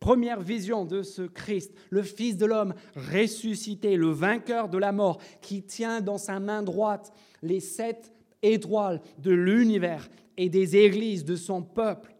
Première 0.00 0.40
vision 0.40 0.84
de 0.84 1.02
ce 1.02 1.22
Christ, 1.22 1.72
le 1.90 2.02
Fils 2.02 2.36
de 2.36 2.46
l'homme 2.46 2.74
ressuscité, 2.94 3.96
le 3.96 4.10
vainqueur 4.10 4.68
de 4.68 4.78
la 4.78 4.92
mort, 4.92 5.20
qui 5.40 5.62
tient 5.62 6.00
dans 6.00 6.18
sa 6.18 6.38
main 6.38 6.62
droite 6.62 7.12
les 7.42 7.60
sept 7.60 8.12
étoiles 8.42 9.00
de 9.18 9.32
l'univers 9.32 10.08
et 10.36 10.48
des 10.48 10.76
églises 10.76 11.24
de 11.24 11.34
son 11.34 11.62
peuple, 11.62 12.14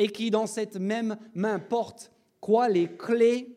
et 0.00 0.08
qui 0.08 0.30
dans 0.30 0.46
cette 0.46 0.76
même 0.76 1.18
main 1.34 1.58
porte 1.58 2.10
quoi? 2.40 2.70
Les 2.70 2.88
clés 2.88 3.54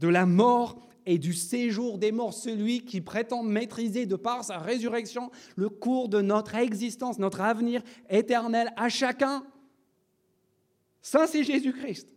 de 0.00 0.08
la 0.08 0.24
mort 0.24 0.80
et 1.04 1.18
du 1.18 1.34
séjour 1.34 1.98
des 1.98 2.10
morts, 2.10 2.32
celui 2.32 2.86
qui 2.86 3.02
prétend 3.02 3.42
maîtriser 3.42 4.06
de 4.06 4.16
par 4.16 4.42
sa 4.44 4.56
résurrection 4.56 5.30
le 5.56 5.68
cours 5.68 6.08
de 6.08 6.22
notre 6.22 6.54
existence, 6.54 7.18
notre 7.18 7.42
avenir 7.42 7.82
éternel 8.08 8.72
à 8.76 8.88
chacun. 8.88 9.44
Ça, 11.02 11.26
c'est 11.26 11.44
Jésus-Christ. 11.44 12.08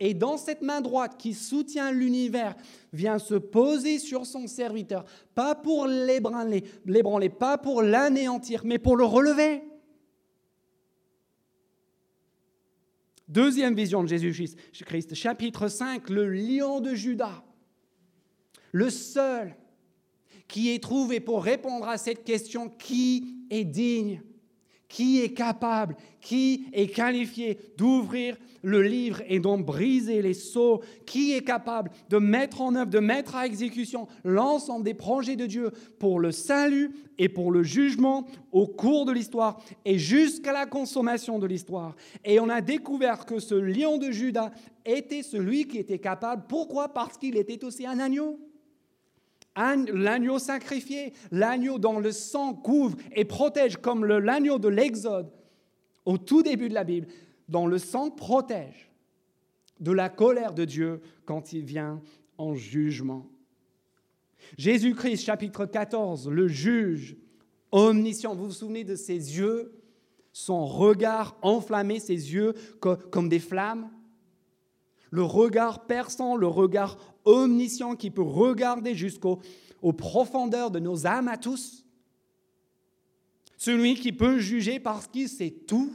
Et 0.00 0.12
dans 0.12 0.36
cette 0.36 0.60
main 0.60 0.82
droite 0.82 1.16
qui 1.18 1.32
soutient 1.32 1.92
l'univers, 1.92 2.56
vient 2.92 3.18
se 3.18 3.36
poser 3.36 3.98
sur 3.98 4.26
son 4.26 4.46
serviteur, 4.46 5.06
pas 5.34 5.54
pour 5.54 5.86
l'ébranler, 5.86 6.62
pas 7.30 7.56
pour 7.56 7.80
l'anéantir, 7.80 8.66
mais 8.66 8.78
pour 8.78 8.96
le 8.96 9.04
relever. 9.04 9.62
Deuxième 13.30 13.76
vision 13.76 14.02
de 14.02 14.08
Jésus-Christ, 14.08 15.14
chapitre 15.14 15.68
5, 15.68 16.10
le 16.10 16.28
lion 16.28 16.80
de 16.80 16.96
Judas. 16.96 17.44
Le 18.72 18.90
seul 18.90 19.54
qui 20.48 20.74
est 20.74 20.82
trouvé 20.82 21.20
pour 21.20 21.44
répondre 21.44 21.86
à 21.86 21.96
cette 21.96 22.24
question, 22.24 22.68
qui 22.68 23.36
est 23.48 23.62
digne 23.62 24.20
Qui 24.90 25.22
est 25.22 25.34
capable, 25.34 25.94
qui 26.20 26.66
est 26.72 26.88
qualifié 26.88 27.58
d'ouvrir 27.78 28.36
le 28.62 28.82
livre 28.82 29.22
et 29.28 29.38
d'en 29.38 29.56
briser 29.56 30.20
les 30.20 30.34
sceaux? 30.34 30.82
Qui 31.06 31.32
est 31.32 31.44
capable 31.44 31.92
de 32.08 32.18
mettre 32.18 32.60
en 32.60 32.74
œuvre, 32.74 32.90
de 32.90 32.98
mettre 32.98 33.36
à 33.36 33.46
exécution 33.46 34.08
l'ensemble 34.24 34.84
des 34.84 34.94
projets 34.94 35.36
de 35.36 35.46
Dieu 35.46 35.70
pour 36.00 36.18
le 36.18 36.32
salut 36.32 36.90
et 37.18 37.28
pour 37.28 37.52
le 37.52 37.62
jugement 37.62 38.26
au 38.50 38.66
cours 38.66 39.06
de 39.06 39.12
l'histoire 39.12 39.62
et 39.84 39.96
jusqu'à 39.96 40.52
la 40.52 40.66
consommation 40.66 41.38
de 41.38 41.46
l'histoire? 41.46 41.94
Et 42.24 42.40
on 42.40 42.48
a 42.48 42.60
découvert 42.60 43.26
que 43.26 43.38
ce 43.38 43.54
lion 43.54 43.96
de 43.96 44.10
Judas 44.10 44.50
était 44.84 45.22
celui 45.22 45.68
qui 45.68 45.78
était 45.78 46.00
capable. 46.00 46.46
Pourquoi? 46.48 46.88
Parce 46.88 47.16
qu'il 47.16 47.36
était 47.36 47.64
aussi 47.64 47.86
un 47.86 48.00
agneau 48.00 48.40
l'agneau 49.56 50.38
sacrifié, 50.38 51.12
l'agneau 51.30 51.78
dont 51.78 51.98
le 51.98 52.12
sang 52.12 52.54
couvre 52.54 52.96
et 53.14 53.24
protège, 53.24 53.76
comme 53.76 54.04
l'agneau 54.04 54.58
de 54.58 54.68
l'Exode 54.68 55.30
au 56.04 56.18
tout 56.18 56.42
début 56.42 56.68
de 56.68 56.74
la 56.74 56.84
Bible, 56.84 57.08
dont 57.48 57.66
le 57.66 57.78
sang 57.78 58.10
protège 58.10 58.90
de 59.80 59.92
la 59.92 60.08
colère 60.08 60.54
de 60.54 60.64
Dieu 60.64 61.00
quand 61.24 61.52
il 61.52 61.64
vient 61.64 62.00
en 62.38 62.54
jugement. 62.54 63.26
Jésus-Christ, 64.56 65.24
chapitre 65.24 65.66
14, 65.66 66.28
le 66.28 66.48
juge 66.48 67.16
omniscient, 67.72 68.34
vous 68.34 68.46
vous 68.46 68.52
souvenez 68.52 68.84
de 68.84 68.96
ses 68.96 69.14
yeux, 69.14 69.72
son 70.32 70.64
regard 70.64 71.36
enflammé, 71.42 71.98
ses 72.00 72.32
yeux 72.32 72.54
comme 73.10 73.28
des 73.28 73.38
flammes. 73.38 73.90
Le 75.10 75.22
regard 75.22 75.86
perçant, 75.86 76.36
le 76.36 76.46
regard 76.46 76.96
omniscient 77.24 77.96
qui 77.96 78.10
peut 78.10 78.22
regarder 78.22 78.94
jusqu'aux 78.94 79.40
profondeurs 79.96 80.70
de 80.70 80.78
nos 80.78 81.06
âmes 81.06 81.28
à 81.28 81.36
tous. 81.36 81.84
Celui 83.56 83.94
qui 83.94 84.12
peut 84.12 84.38
juger 84.38 84.80
parce 84.80 85.06
qu'il 85.06 85.28
sait 85.28 85.50
tout 85.50 85.92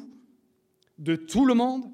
de 0.97 1.15
tout 1.15 1.45
le 1.45 1.53
monde. 1.53 1.85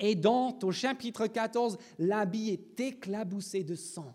Et 0.00 0.14
dans 0.14 0.56
au 0.62 0.70
chapitre 0.70 1.26
14, 1.26 1.78
l'habit 1.98 2.50
est 2.50 2.80
éclaboussé 2.80 3.64
de 3.64 3.74
sang, 3.74 4.14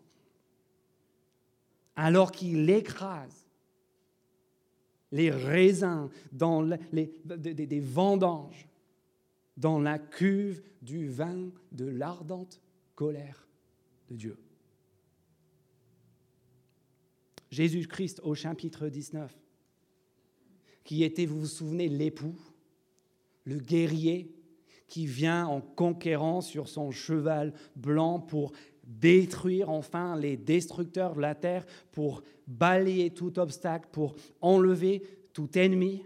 alors 1.95 2.31
qu'il 2.31 2.69
écrase 2.69 3.47
les 5.11 5.29
raisins 5.29 6.09
dans 6.31 6.61
les, 6.91 7.13
des 7.25 7.79
vendanges 7.79 8.67
dans 9.57 9.79
la 9.79 9.99
cuve 9.99 10.63
du 10.81 11.07
vin 11.07 11.49
de 11.71 11.85
l'ardente 11.85 12.61
colère 12.95 13.47
de 14.09 14.15
Dieu. 14.15 14.37
Jésus-Christ 17.51 18.19
au 18.23 18.33
chapitre 18.33 18.87
19, 18.87 19.35
qui 20.83 21.03
était, 21.03 21.25
vous 21.25 21.41
vous 21.41 21.45
souvenez, 21.45 21.87
l'époux, 21.87 22.35
le 23.45 23.59
guerrier 23.59 24.33
qui 24.87 25.05
vient 25.05 25.45
en 25.47 25.61
conquérant 25.61 26.41
sur 26.41 26.67
son 26.67 26.91
cheval 26.91 27.53
blanc 27.75 28.19
pour 28.19 28.53
détruire 28.83 29.69
enfin 29.69 30.17
les 30.17 30.35
destructeurs 30.35 31.15
de 31.15 31.21
la 31.21 31.35
terre, 31.35 31.65
pour 31.91 32.23
balayer 32.47 33.11
tout 33.11 33.39
obstacle, 33.39 33.87
pour 33.91 34.15
enlever 34.41 35.03
tout 35.33 35.57
ennemi 35.57 36.03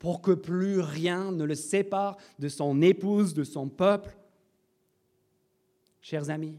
pour 0.00 0.22
que 0.22 0.32
plus 0.32 0.80
rien 0.80 1.30
ne 1.30 1.44
le 1.44 1.54
sépare 1.54 2.16
de 2.40 2.48
son 2.48 2.80
épouse, 2.82 3.34
de 3.34 3.44
son 3.44 3.68
peuple. 3.68 4.16
Chers 6.00 6.30
amis, 6.30 6.58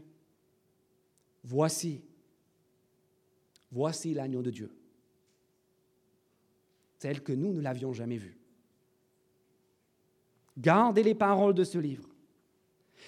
voici, 1.44 2.02
voici 3.70 4.14
l'agneau 4.14 4.42
de 4.42 4.50
Dieu, 4.50 4.70
tel 6.98 7.22
que 7.22 7.32
nous 7.32 7.52
ne 7.52 7.60
l'avions 7.60 7.92
jamais 7.92 8.16
vu. 8.18 8.38
Gardez 10.58 11.02
les 11.02 11.14
paroles 11.14 11.54
de 11.54 11.64
ce 11.64 11.78
livre. 11.78 12.08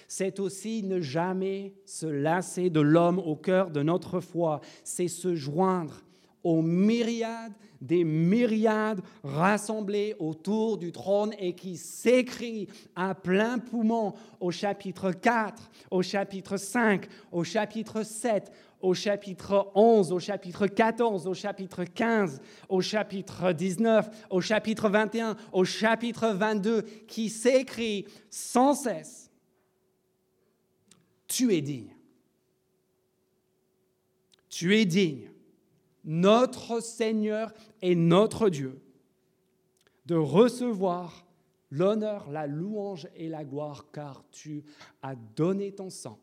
C'est 0.07 0.39
aussi 0.39 0.83
ne 0.83 0.99
jamais 0.99 1.73
se 1.85 2.05
lasser 2.05 2.69
de 2.69 2.81
l'homme 2.81 3.19
au 3.19 3.35
cœur 3.35 3.71
de 3.71 3.81
notre 3.81 4.19
foi, 4.19 4.61
c'est 4.83 5.07
se 5.07 5.35
joindre 5.35 6.04
aux 6.45 6.61
myriades 6.61 7.53
des 7.81 8.03
myriades 8.03 9.01
rassemblées 9.23 10.15
autour 10.19 10.77
du 10.77 10.91
trône 10.91 11.33
et 11.37 11.53
qui 11.53 11.75
s'écrit 11.75 12.67
à 12.95 13.13
plein 13.13 13.59
poumon 13.59 14.13
au 14.39 14.51
chapitre 14.51 15.11
4, 15.11 15.71
au 15.91 16.01
chapitre 16.01 16.57
5, 16.57 17.07
au 17.31 17.43
chapitre 17.43 18.03
7, 18.03 18.51
au 18.81 18.93
chapitre 18.93 19.71
11, 19.73 20.11
au 20.11 20.19
chapitre 20.19 20.67
14, 20.67 21.27
au 21.27 21.33
chapitre 21.33 21.83
15, 21.83 22.41
au 22.69 22.81
chapitre 22.81 23.51
19, 23.51 24.27
au 24.29 24.41
chapitre 24.41 24.89
21, 24.89 25.35
au 25.51 25.65
chapitre 25.65 26.27
22, 26.29 26.83
qui 27.07 27.29
s'écrit 27.29 28.05
sans 28.29 28.75
cesse. 28.75 29.31
Tu 31.27 31.53
es 31.53 31.61
digne. 31.61 31.95
Tu 34.49 34.77
es 34.77 34.85
digne 34.85 35.34
notre 36.05 36.81
Seigneur 36.81 37.53
et 37.81 37.95
notre 37.95 38.49
Dieu, 38.49 38.79
de 40.05 40.15
recevoir 40.15 41.25
l'honneur, 41.71 42.29
la 42.29 42.47
louange 42.47 43.07
et 43.15 43.27
la 43.27 43.43
gloire, 43.43 43.91
car 43.91 44.23
tu 44.31 44.63
as 45.01 45.15
donné 45.15 45.71
ton 45.71 45.89
sang 45.89 46.19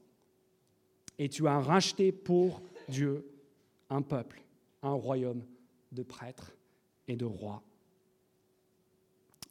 et 1.19 1.29
tu 1.29 1.47
as 1.47 1.61
racheté 1.61 2.13
pour 2.13 2.63
Dieu 2.89 3.29
un 3.91 4.03
peuple, 4.03 4.43
un 4.83 4.93
royaume 4.93 5.45
de 5.91 6.03
prêtres 6.03 6.53
et 7.09 7.17
de 7.17 7.25
rois. 7.25 7.63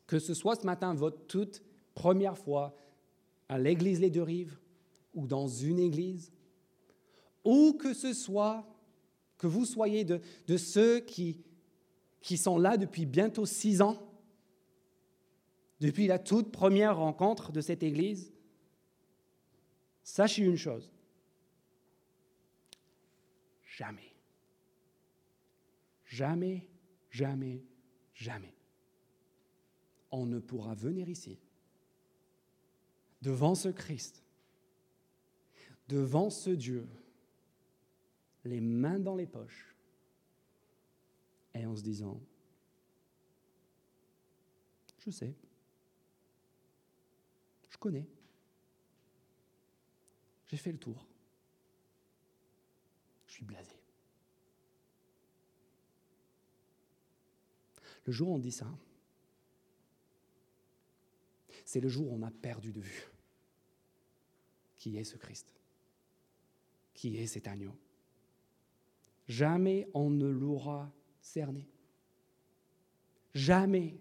Que 0.08 0.18
ce 0.18 0.34
soit 0.34 0.56
ce 0.56 0.66
matin 0.66 0.94
votre 0.94 1.26
toute 1.28 1.62
première 1.94 2.38
fois 2.38 2.76
à 3.48 3.60
l'église 3.60 4.00
Les 4.00 4.10
Deux 4.10 4.24
Rives 4.24 4.58
ou 5.14 5.28
dans 5.28 5.48
une 5.48 5.80
église, 5.80 6.32
ou 7.44 7.74
que 7.74 7.94
ce 7.94 8.14
soit 8.14 8.66
que 9.42 9.48
vous 9.48 9.66
soyez 9.66 10.06
de, 10.06 10.22
ceux 10.56 11.00
qui, 11.00 11.44
sont 12.38 12.60
là 12.60 12.78
depuis 12.78 13.08
bientôt 13.08 13.48
six 13.48 13.82
ans, 13.82 13.98
depuis 15.80 16.06
la 16.06 16.20
toute 16.20 16.52
première 16.52 16.98
rencontre 16.98 17.52
de 17.52 17.60
cette 17.60 17.82
Église, 17.82 18.32
sachez 20.04 20.44
une 20.44 20.58
chose, 20.58 20.94
jamais, 23.66 24.14
jamais, 26.06 26.68
jamais, 27.10 27.64
jamais, 28.14 28.54
on 30.12 30.28
ne 30.28 30.38
pourra 30.38 30.76
venir 30.76 31.10
ici, 31.10 31.40
devant 33.24 33.56
ce 33.56 33.70
Christ, 33.70 34.24
devant 35.88 36.30
ce 36.30 36.52
Dieu, 36.52 36.88
les 38.44 38.60
mains 38.60 39.00
dans 39.00 39.16
les 39.16 39.28
poches, 39.28 39.76
et 41.54 41.66
en 41.66 41.76
se 41.76 41.84
disant, 41.84 42.22
je 45.00 45.12
sais, 45.12 45.36
je 47.70 47.78
connais, 47.78 48.08
j'ai 50.48 50.58
fait 50.58 50.72
le 50.72 50.78
tour, 50.78 51.08
je 53.28 53.34
suis 53.34 53.46
blasé. 53.46 53.76
Le 58.06 58.12
jour 58.12 58.30
où 58.30 58.36
on 58.36 58.40
dit 58.40 58.52
ça, 58.52 58.68
c'est 61.66 61.80
le 61.80 61.90
jour 61.90 62.12
où 62.12 62.16
on 62.16 62.24
a 62.24 62.32
perdu 62.32 62.72
de 62.74 62.82
vue 62.82 63.08
qui 64.78 64.98
est 64.98 65.04
ce 65.04 65.16
Christ, 65.16 65.48
qui 66.94 67.18
est 67.18 67.28
cet 67.28 67.48
agneau. 67.48 67.78
Jamais 69.28 69.88
on 69.94 70.10
ne 70.10 70.28
l'aura 70.28 70.92
cerné. 71.22 71.68
Jamais 73.34 73.98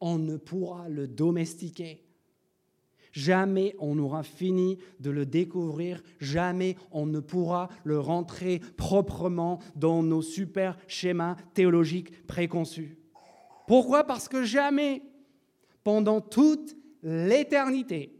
on 0.00 0.18
ne 0.18 0.36
pourra 0.36 0.88
le 0.88 1.08
domestiquer. 1.08 2.04
Jamais 3.12 3.74
on 3.78 3.96
n'aura 3.96 4.22
fini 4.22 4.78
de 5.00 5.10
le 5.10 5.26
découvrir, 5.26 6.02
jamais 6.20 6.76
on 6.92 7.06
ne 7.06 7.18
pourra 7.18 7.68
le 7.82 7.98
rentrer 7.98 8.60
proprement 8.76 9.58
dans 9.74 10.02
nos 10.02 10.22
super 10.22 10.78
schémas 10.86 11.36
théologiques 11.54 12.26
préconçus. 12.28 12.98
Pourquoi? 13.66 14.04
Parce 14.04 14.28
que 14.28 14.44
jamais, 14.44 15.02
pendant 15.82 16.20
toute 16.20 16.76
l'éternité, 17.02 18.14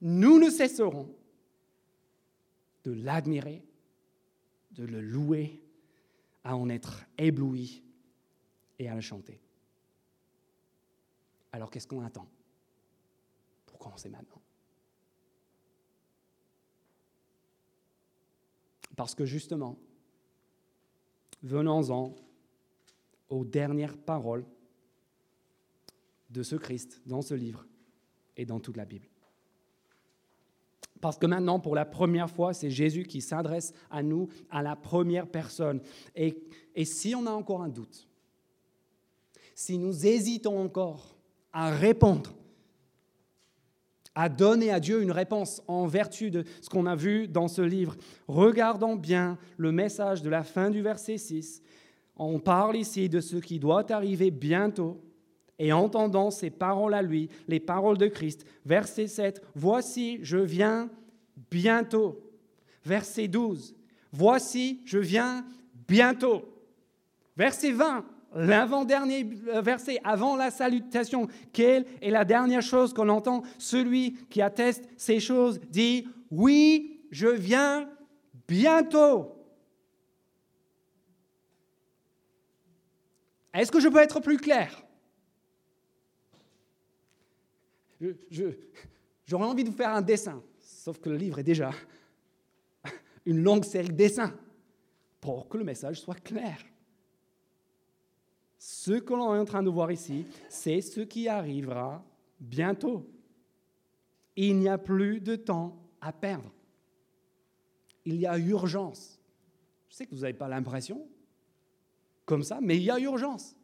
nous 0.00 0.38
ne 0.38 0.48
cesserons 0.48 1.14
de 2.84 2.92
l'admirer, 2.92 3.62
de 4.74 4.84
le 4.84 5.00
louer, 5.00 5.60
à 6.42 6.56
en 6.56 6.68
être 6.68 7.04
ébloui 7.16 7.82
et 8.78 8.88
à 8.88 8.94
le 8.94 9.00
chanter. 9.00 9.40
Alors 11.52 11.70
qu'est-ce 11.70 11.86
qu'on 11.86 12.04
attend? 12.04 12.28
Pour 13.66 13.78
commencer 13.78 14.08
maintenant 14.08 14.42
Parce 18.96 19.14
que 19.14 19.24
justement, 19.24 19.78
venons-en 21.42 22.14
aux 23.28 23.44
dernières 23.44 23.96
paroles 23.96 24.44
de 26.30 26.42
ce 26.42 26.56
Christ 26.56 27.00
dans 27.06 27.22
ce 27.22 27.34
livre 27.34 27.66
et 28.36 28.44
dans 28.44 28.60
toute 28.60 28.76
la 28.76 28.84
Bible. 28.84 29.08
Parce 31.00 31.18
que 31.18 31.26
maintenant, 31.26 31.60
pour 31.60 31.74
la 31.74 31.84
première 31.84 32.30
fois, 32.30 32.54
c'est 32.54 32.70
Jésus 32.70 33.04
qui 33.04 33.20
s'adresse 33.20 33.72
à 33.90 34.02
nous, 34.02 34.28
à 34.50 34.62
la 34.62 34.76
première 34.76 35.26
personne. 35.26 35.80
Et, 36.14 36.34
si 36.84 37.14
on 37.14 37.26
a 37.26 37.30
encore 37.30 37.62
un 37.62 37.68
doute, 37.68 38.08
si 39.54 39.78
nous 39.78 40.06
hésitons 40.06 40.58
encore 40.58 41.16
à 41.52 41.70
répondre, 41.70 42.34
à 44.14 44.28
donner 44.28 44.70
à 44.70 44.80
Dieu 44.80 45.02
une 45.02 45.10
réponse 45.10 45.62
en 45.66 45.86
vertu 45.86 46.30
de 46.30 46.44
ce 46.62 46.70
qu'on 46.70 46.86
a 46.86 46.96
vu 46.96 47.28
dans 47.28 47.48
ce 47.48 47.62
livre, 47.62 47.96
regardons 48.28 48.96
bien 48.96 49.38
le 49.56 49.72
message 49.72 50.22
de 50.22 50.30
la 50.30 50.42
fin 50.42 50.70
du 50.70 50.82
verset 50.82 51.18
6. 51.18 51.62
On 52.16 52.38
parle 52.38 52.76
ici 52.76 53.08
de 53.08 53.20
ce 53.20 53.36
qui 53.36 53.58
doit 53.58 53.90
arriver 53.92 54.30
bientôt. 54.30 55.03
Et 55.58 55.72
entendant 55.72 56.30
ces 56.30 56.50
paroles 56.50 56.94
à 56.94 57.02
lui, 57.02 57.28
les 57.46 57.60
paroles 57.60 57.98
de 57.98 58.08
Christ, 58.08 58.44
verset 58.64 59.06
7, 59.06 59.42
Voici, 59.54 60.18
je 60.22 60.38
viens 60.38 60.90
bientôt. 61.50 62.20
Verset 62.84 63.28
12, 63.28 63.74
Voici, 64.12 64.80
je 64.84 64.98
viens 64.98 65.44
bientôt. 65.88 66.42
Verset 67.36 67.72
20, 67.72 68.04
l'avant-dernier 68.34 69.24
verset, 69.62 70.00
avant 70.04 70.36
la 70.36 70.50
salutation, 70.50 71.28
quelle 71.52 71.86
est 72.02 72.10
la 72.10 72.24
dernière 72.24 72.62
chose 72.62 72.92
qu'on 72.92 73.08
entend? 73.08 73.42
Celui 73.58 74.14
qui 74.28 74.42
atteste 74.42 74.88
ces 74.96 75.20
choses 75.20 75.60
dit, 75.70 76.08
Oui, 76.30 77.00
je 77.10 77.28
viens 77.28 77.88
bientôt. 78.48 79.30
Est-ce 83.52 83.70
que 83.70 83.80
je 83.80 83.88
peux 83.88 84.00
être 84.00 84.20
plus 84.20 84.36
clair? 84.36 84.83
J'aurais 89.24 89.46
envie 89.46 89.64
de 89.64 89.70
vous 89.70 89.76
faire 89.76 89.90
un 89.90 90.02
dessin, 90.02 90.42
sauf 90.60 90.98
que 90.98 91.08
le 91.08 91.16
livre 91.16 91.38
est 91.38 91.44
déjà 91.44 91.70
une 93.26 93.42
longue 93.42 93.64
série 93.64 93.88
de 93.88 93.94
dessins 93.94 94.34
pour 95.20 95.48
que 95.48 95.56
le 95.56 95.64
message 95.64 96.00
soit 96.00 96.20
clair. 96.20 96.58
Ce 98.58 98.92
que 98.92 99.12
l'on 99.12 99.34
est 99.34 99.38
en 99.38 99.44
train 99.44 99.62
de 99.62 99.70
voir 99.70 99.90
ici, 99.92 100.26
c'est 100.48 100.80
ce 100.80 101.00
qui 101.00 101.28
arrivera 101.28 102.04
bientôt. 102.40 103.08
Il 104.36 104.58
n'y 104.58 104.68
a 104.68 104.78
plus 104.78 105.20
de 105.20 105.36
temps 105.36 105.76
à 106.00 106.12
perdre. 106.12 106.50
Il 108.04 108.16
y 108.16 108.26
a 108.26 108.38
urgence. 108.38 109.20
Je 109.88 109.96
sais 109.96 110.06
que 110.06 110.14
vous 110.14 110.22
n'avez 110.22 110.34
pas 110.34 110.48
l'impression 110.48 111.06
comme 112.24 112.42
ça, 112.42 112.58
mais 112.60 112.76
il 112.76 112.82
y 112.82 112.90
a 112.90 112.98
urgence. 112.98 113.56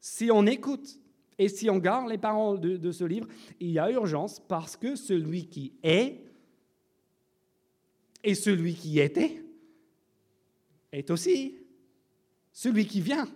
Si 0.00 0.30
on 0.30 0.46
écoute 0.46 0.98
et 1.38 1.48
si 1.48 1.68
on 1.68 1.78
garde 1.78 2.08
les 2.08 2.18
paroles 2.18 2.60
de, 2.60 2.92
ce 2.92 3.04
livre, 3.04 3.28
il 3.60 3.70
y 3.70 3.78
a 3.78 3.90
urgence 3.90 4.40
parce 4.40 4.76
que 4.76 4.96
celui 4.96 5.46
qui 5.46 5.72
est 5.82 6.22
et 8.24 8.34
celui 8.34 8.74
qui 8.74 8.98
était 8.98 9.42
est 10.92 11.10
aussi 11.10 11.58
celui 12.52 12.86
qui 12.86 13.02
vient. 13.02 13.28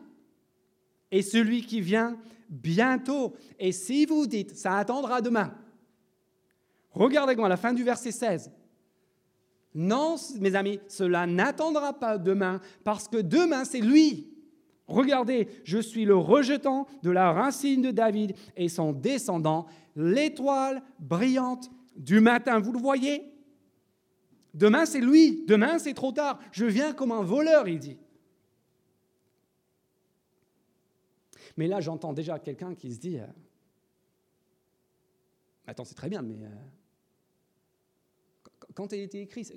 Et 1.11 1.21
celui 1.21 1.63
qui 1.63 1.83
vient 1.83 2.17
bientôt. 2.49 3.35
Et 3.59 3.73
si 3.73 4.07
vous 4.07 4.27
dites, 4.27 4.57
ça 4.57 4.79
attendra 4.79 5.21
demain, 5.21 5.55
regardez-moi 6.93 7.49
la 7.49 7.59
fin 7.59 7.75
du 7.75 7.85
verset 7.85 8.13
16. 8.13 8.51
Non, 9.75 10.17
mes 10.41 10.55
amis, 10.55 10.81
cela 10.89 11.27
n'attendra 11.27 11.93
pas 11.93 12.17
demain, 12.17 12.61
parce 12.83 13.07
que 13.09 13.19
demain, 13.19 13.65
c'est 13.65 13.81
lui. 13.81 14.30
Regardez, 14.91 15.47
je 15.63 15.79
suis 15.79 16.05
le 16.05 16.17
rejetant 16.17 16.89
de 17.05 17.11
la 17.11 17.33
racine 17.33 17.81
de 17.81 17.93
David 17.93 18.35
et 18.57 18.69
son 18.69 18.93
descendant, 18.93 19.67
l'étoile 19.95 20.83
brillante 20.99 21.71
du 21.95 22.19
matin. 22.19 22.59
Vous 22.59 22.73
le 22.73 22.81
voyez? 22.81 23.23
Demain, 24.53 24.85
c'est 24.87 25.01
lui. 25.01 25.45
Demain, 25.47 25.79
c'est 25.79 25.95
trop 25.95 26.11
tard. 26.11 26.41
Je 26.51 26.67
viens 26.67 26.93
comme 26.93 27.13
un 27.13 27.23
voleur, 27.23 27.69
il 27.69 27.79
dit. 27.79 27.99
Mais 31.57 31.69
là, 31.69 31.81
j'entends 31.81 32.13
déjà 32.13 32.41
quelqu'un 32.41 32.75
qui 32.75 32.93
se 32.93 32.99
dit, 32.99 33.19
euh, 33.21 33.27
attends, 35.69 35.85
c'est 35.85 35.95
très 35.95 36.09
bien, 36.09 36.23
mais 36.23 36.45
euh, 36.45 36.49
quand, 38.75 38.89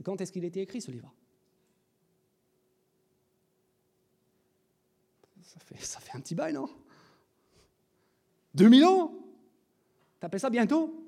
quand 0.04 0.22
est-ce 0.22 0.32
qu'il 0.32 0.46
été 0.46 0.62
écrit 0.62 0.82
ce 0.82 0.92
livre? 0.92 1.12
Ça 5.80 6.00
fait, 6.00 6.18
un 6.18 6.20
petit 6.20 6.36
bail, 6.36 6.54
non? 6.54 6.68
2000 8.56 8.86
ans? 8.86 9.14
T'appelles 10.20 10.40
ça 10.40 10.50
bientôt? 10.50 11.00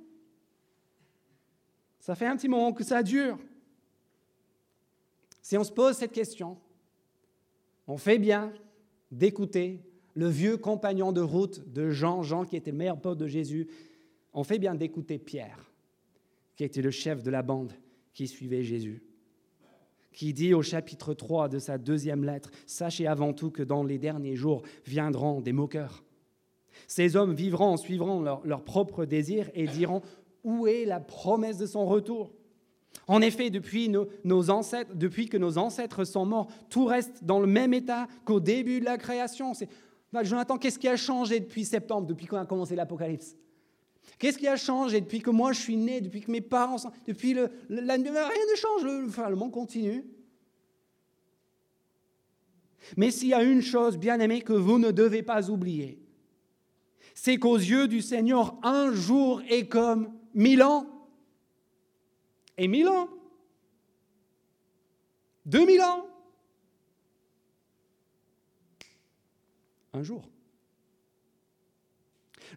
Ça 1.99 2.15
fait 2.15 2.27
un 2.27 2.36
petit 2.36 2.47
moment 2.47 2.73
que 2.73 2.84
ça 2.84 3.01
dure. 3.01 3.39
Si 5.41 5.58
on 5.58 5.63
se 5.63 5.71
pose 5.71 5.95
cette 5.97 6.12
question, 6.12 6.58
on 7.88 7.97
fait 7.97 8.19
bien 8.19 8.53
d'écouter 9.12 9.81
le 10.13 10.27
vieux 10.27 10.58
compagnon 10.58 11.12
de 11.12 11.21
route 11.21 11.71
de 11.71 11.89
Jean, 11.89 12.23
Jean 12.23 12.45
qui 12.45 12.55
était 12.55 12.71
le 12.71 12.77
meilleur 12.77 12.99
pote 12.99 13.17
de 13.17 13.27
Jésus, 13.27 13.67
on 14.34 14.43
fait 14.43 14.60
bien 14.60 14.75
d'écouter 14.75 15.17
Pierre, 15.17 15.71
qui 16.55 16.63
était 16.63 16.81
le 16.81 16.91
chef 16.91 17.23
de 17.23 17.31
la 17.31 17.41
bande 17.41 17.73
qui 18.13 18.27
suivait 18.27 18.63
Jésus 18.63 19.03
qui 20.15 20.34
dit 20.34 20.54
au 20.54 20.63
chapitre 20.63 21.13
3 21.13 21.49
de 21.49 21.60
sa 21.60 21.78
deuxième 21.78 22.23
lettre, 22.23 22.49
Sachez 22.65 23.06
avant 23.06 23.34
tout 23.34 23.51
que 23.51 23.62
dans 23.62 23.84
les 23.84 23.99
derniers 23.99 24.36
jours 24.36 24.63
viendront 24.86 25.41
des 25.41 25.51
moqueurs. 25.51 26.04
Ces 26.88 27.15
hommes 27.15 27.34
vivront 27.34 27.78
suivront 27.78 28.21
leurs 28.21 28.45
leur 28.45 28.63
propres 28.63 29.06
désirs 29.06 29.51
et 29.54 29.67
diront, 29.67 30.01
Où 30.43 30.67
est 30.67 30.86
la 30.86 30.99
promesse 30.99 31.58
de 31.58 31.65
son 31.65 31.86
retour? 31.86 32.32
En 33.08 33.21
effet, 33.21 33.49
depuis 33.49 33.89
que 33.89 35.38
nos 35.38 35.58
ancêtres 35.58 36.06
sont 36.06 36.25
morts, 36.25 36.47
tout 36.69 36.86
reste 36.86 37.23
dans 37.23 37.39
le 37.39 37.47
même 37.47 37.73
état 37.73 38.08
qu'au 38.23 38.39
début 38.39 38.80
de 38.80 38.86
la 38.86 38.97
création. 38.97 39.51
Bah, 40.13 40.23
Jonathan, 40.23 40.58
qu'est-ce 40.58 40.80
qui 40.80 40.88
a 40.88 40.95
changé 40.95 41.41
depuis 41.41 41.65
septembre, 41.65 42.08
depuis 42.08 42.25
qu'on 42.25 42.38
a 42.38 42.45
commencé 42.45 42.75
l'Apocalypse? 42.75 43.36
Qu'est-ce 44.18 44.38
qui 44.38 44.48
a 44.48 44.56
changé 44.56 45.02
depuis 45.02 45.22
que 45.22 45.30
moi 45.30 45.52
je 45.52 45.62
suis 45.62 45.78
né, 45.78 46.02
depuis 46.02 46.22
que 46.22 46.32
mes 46.32 46.41
parents 46.41 46.78
sont... 46.78 46.91
Depuis 47.06 47.34
le, 47.34 47.52
rien 47.70 47.98
ne 47.98 48.56
change, 48.56 48.84
le, 48.84 49.30
le 49.30 49.36
monde 49.36 49.52
continue. 49.52 50.06
Mais 52.98 53.12
s'il 53.12 53.30
y 53.30 53.34
a 53.34 53.44
une 53.44 53.62
chose, 53.62 53.98
bien 53.98 54.20
aimé, 54.20 54.41
que 54.41 54.54
vous 54.54 54.80
ne 54.80 54.91
devez 54.91 55.24
pas 55.24 55.50
oublier, 55.50 56.00
c'est 57.13 57.38
qu'aux 57.38 57.58
yeux 57.58 57.88
du 57.88 58.02
Seigneur, 58.02 58.56
un 58.63 58.91
jour 58.91 59.41
est 59.50 59.68
comme 59.68 60.13
mille 60.34 60.62
ans. 60.63 60.88
Et 62.58 62.68
mille 62.68 62.88
ans. 62.88 63.10
Deux 65.46 65.65
mille 65.65 65.82
ans. 65.82 66.06
Un 69.94 70.04
jour. 70.04 70.24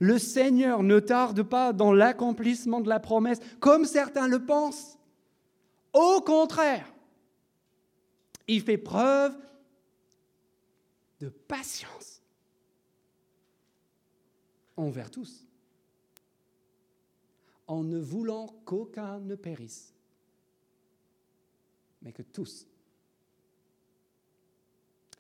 Le 0.01 0.19
Seigneur 0.19 0.83
ne 0.83 1.01
tarde 1.01 1.43
pas 1.43 1.73
dans 1.73 1.93
l'accomplissement 1.93 2.81
de 2.81 2.89
la 2.89 3.01
promesse, 3.01 3.41
comme 3.61 3.85
certains 3.85 4.29
le 4.29 4.45
pensent. 4.45 4.99
Au 5.93 6.21
contraire, 6.21 6.93
il 8.47 8.63
fait 8.63 8.79
preuve 8.79 9.37
de 11.21 11.29
patience 11.29 12.23
envers 14.77 15.11
tous, 15.11 15.47
en 17.67 17.83
ne 17.83 17.99
voulant 17.99 18.47
qu'aucun 18.65 19.19
ne 19.19 19.35
périsse, 19.35 19.93
mais 22.03 22.13
que 22.13 22.23
tous, 22.23 22.69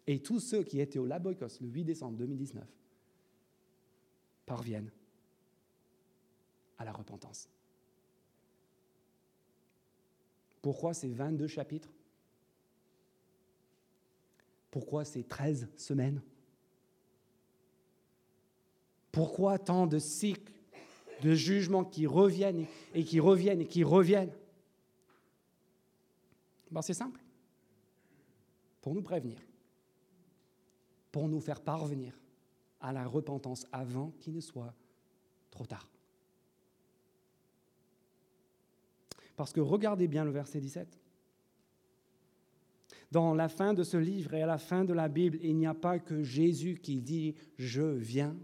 et 0.07 0.23
tous 0.23 0.41
ceux 0.41 0.63
qui 0.63 0.81
étaient 0.81 0.99
au 0.99 1.05
Laboikos 1.05 1.61
le 1.61 1.69
8 1.69 1.85
décembre 1.85 2.17
2019, 2.17 2.65
parviennent 4.49 4.91
à 6.79 6.85
la 6.85 6.93
repentance. 6.93 7.49
Pourquoi 10.63 10.95
ces 10.95 11.13
22 11.13 11.47
chapitres? 11.47 11.93
Pourquoi 14.71 15.05
ces 15.05 15.23
13 15.23 15.69
semaines? 15.77 16.23
Pourquoi 19.13 19.59
tant 19.59 19.87
de 19.87 19.99
cycles 19.99 20.53
de 21.23 21.35
jugements 21.35 21.85
qui 21.85 22.07
reviennent 22.07 22.67
et 22.95 23.05
qui 23.05 23.21
reviennent 23.21 23.61
et 23.61 23.67
qui 23.67 23.85
reviennent? 23.85 24.33
Ben, 26.71 26.83
C'est 26.83 26.95
simple. 26.95 27.21
Pour 28.81 28.95
nous 28.95 29.03
prévenir, 29.03 29.39
pour 31.13 31.29
nous 31.29 31.41
faire 31.41 31.61
parvenir 31.61 32.19
à 32.81 32.93
la 32.93 33.07
repentance 33.07 33.67
avant 33.73 34.13
qu'il 34.21 34.35
ne 34.35 34.41
soit 34.41 34.75
trop 35.51 35.67
tard. 35.67 35.89
Parce 39.37 39.53
que 39.53 39.61
regardez 39.61 40.09
bien 40.09 40.25
le 40.25 40.33
verset 40.33 40.61
17. 40.61 40.99
Dans 43.11 43.35
la 43.35 43.49
fin 43.49 43.73
de 43.73 43.85
ce 43.85 43.97
livre 43.97 44.35
et 44.35 44.43
à 44.43 44.47
la 44.47 44.59
fin 44.59 44.85
de 44.85 44.93
la 44.93 45.09
Bible, 45.09 45.39
il 45.43 45.57
n'y 45.57 45.67
a 45.67 45.75
pas 45.75 45.99
que 45.99 46.23
Jésus 46.23 46.79
qui 46.83 47.01
dit⁇ 47.01 47.33
Je 47.57 47.83
viens⁇ 47.83 48.33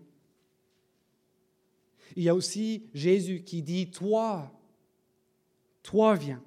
Il 2.16 2.22
y 2.22 2.28
a 2.28 2.34
aussi 2.34 2.86
Jésus 2.94 3.42
qui 3.42 3.62
dit, 3.62 3.90
toi, 3.90 4.52
toi 5.82 6.14
viens. 6.14 6.42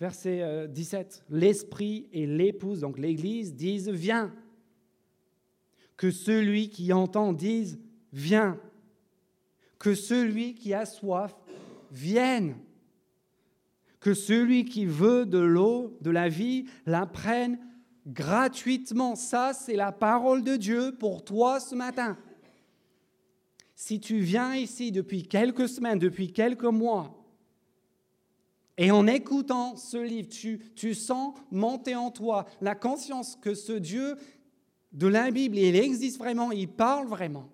Verset 0.00 0.68
17, 0.68 1.24
euh, 1.30 1.36
l'Esprit 1.38 2.08
et 2.12 2.26
l'épouse, 2.26 2.80
donc 2.80 2.98
l'Église, 2.98 3.54
disent, 3.54 3.88
viens. 3.88 4.34
Que 5.96 6.10
celui 6.10 6.68
qui 6.68 6.92
entend 6.92 7.32
dise, 7.32 7.78
viens. 8.12 8.58
Que 9.78 9.94
celui 9.94 10.54
qui 10.54 10.74
a 10.74 10.86
soif 10.86 11.34
vienne. 11.90 12.56
Que 14.00 14.14
celui 14.14 14.64
qui 14.64 14.86
veut 14.86 15.24
de 15.26 15.38
l'eau, 15.38 15.96
de 16.00 16.10
la 16.10 16.28
vie, 16.28 16.66
la 16.86 17.06
prenne 17.06 17.58
gratuitement. 18.06 19.14
Ça, 19.14 19.52
c'est 19.52 19.76
la 19.76 19.92
parole 19.92 20.42
de 20.42 20.56
Dieu 20.56 20.94
pour 20.98 21.24
toi 21.24 21.60
ce 21.60 21.74
matin. 21.74 22.18
Si 23.74 24.00
tu 24.00 24.20
viens 24.20 24.54
ici 24.54 24.92
depuis 24.92 25.24
quelques 25.24 25.68
semaines, 25.68 25.98
depuis 25.98 26.32
quelques 26.32 26.64
mois, 26.64 27.24
et 28.76 28.90
en 28.90 29.06
écoutant 29.06 29.76
ce 29.76 29.96
livre, 29.96 30.28
tu, 30.28 30.58
tu 30.74 30.94
sens 30.94 31.34
monter 31.50 31.94
en 31.94 32.10
toi 32.10 32.46
la 32.60 32.74
conscience 32.74 33.36
que 33.36 33.54
ce 33.54 33.72
Dieu 33.72 34.16
de 34.94 35.08
la 35.08 35.30
Bible, 35.32 35.58
il 35.58 35.76
existe 35.76 36.18
vraiment, 36.18 36.52
il 36.52 36.68
parle 36.68 37.08
vraiment. 37.08 37.50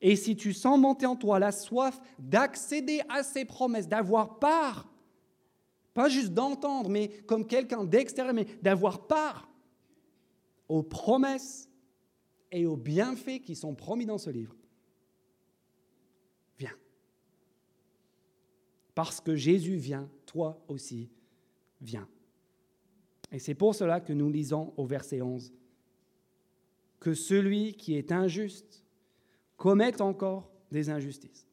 Et 0.00 0.16
si 0.16 0.34
tu 0.36 0.52
sens 0.52 0.78
monter 0.78 1.06
en 1.06 1.16
toi 1.16 1.38
la 1.38 1.52
soif 1.52 2.00
d'accéder 2.18 3.02
à 3.08 3.22
ses 3.22 3.44
promesses, 3.44 3.88
d'avoir 3.88 4.38
part, 4.38 4.88
pas 5.92 6.08
juste 6.08 6.32
d'entendre, 6.32 6.88
mais 6.88 7.08
comme 7.26 7.46
quelqu'un 7.46 7.84
d'extérieur, 7.84 8.34
mais 8.34 8.46
d'avoir 8.62 9.06
part 9.06 9.50
aux 10.68 10.82
promesses 10.82 11.68
et 12.50 12.64
aux 12.64 12.76
bienfaits 12.76 13.42
qui 13.42 13.54
sont 13.54 13.74
promis 13.74 14.06
dans 14.06 14.18
ce 14.18 14.30
livre, 14.30 14.54
viens. 16.58 16.76
Parce 18.94 19.20
que 19.20 19.36
Jésus 19.36 19.76
vient, 19.76 20.08
toi 20.24 20.62
aussi, 20.68 21.10
viens. 21.80 22.08
Et 23.32 23.38
c'est 23.38 23.54
pour 23.54 23.74
cela 23.74 24.00
que 24.00 24.12
nous 24.12 24.30
lisons 24.30 24.72
au 24.76 24.86
verset 24.86 25.20
11 25.22 25.52
que 27.00 27.14
celui 27.14 27.74
qui 27.74 27.96
est 27.96 28.12
injuste 28.12 28.84
commette 29.56 30.00
encore 30.00 30.50
des 30.70 30.90
injustices, 30.90 31.46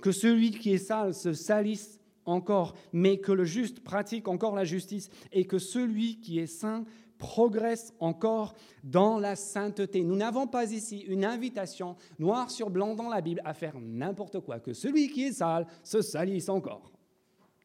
que 0.00 0.12
celui 0.12 0.50
qui 0.50 0.72
est 0.72 0.78
sale 0.78 1.14
se 1.14 1.32
salisse 1.32 1.98
encore, 2.24 2.74
mais 2.92 3.18
que 3.18 3.32
le 3.32 3.44
juste 3.44 3.80
pratique 3.80 4.28
encore 4.28 4.54
la 4.54 4.64
justice, 4.64 5.10
et 5.32 5.46
que 5.46 5.58
celui 5.58 6.20
qui 6.20 6.38
est 6.38 6.46
saint 6.46 6.84
progresse 7.18 7.94
encore 7.98 8.54
dans 8.84 9.18
la 9.18 9.36
sainteté. 9.36 10.02
Nous 10.02 10.16
n'avons 10.16 10.46
pas 10.46 10.72
ici 10.72 10.98
une 11.00 11.24
invitation 11.24 11.96
noir 12.18 12.50
sur 12.50 12.68
blanc 12.68 12.94
dans 12.94 13.08
la 13.08 13.20
Bible 13.20 13.40
à 13.44 13.54
faire 13.54 13.78
n'importe 13.80 14.40
quoi, 14.40 14.58
que 14.58 14.72
celui 14.72 15.08
qui 15.08 15.24
est 15.24 15.32
sale 15.32 15.66
se 15.82 16.02
salisse 16.02 16.48
encore. 16.48 16.92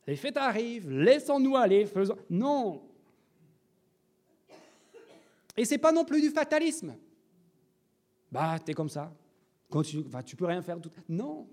Les 0.08 0.16
fêtes 0.16 0.38
arrivent, 0.38 0.90
laissons-nous 0.90 1.56
aller, 1.56 1.86
faisons... 1.86 2.16
Non, 2.30 2.82
et 5.58 5.66
c'est 5.66 5.78
pas 5.78 5.92
non 5.92 6.06
plus 6.06 6.22
du 6.22 6.30
fatalisme. 6.30 6.96
Bah, 8.32 8.58
t'es 8.60 8.74
comme 8.74 8.90
ça. 8.90 9.14
Tu, 9.84 10.02
bah, 10.02 10.24
tu 10.24 10.36
peux 10.36 10.46
rien 10.46 10.62
faire. 10.62 10.80
Tout... 10.80 10.92
Non. 11.08 11.48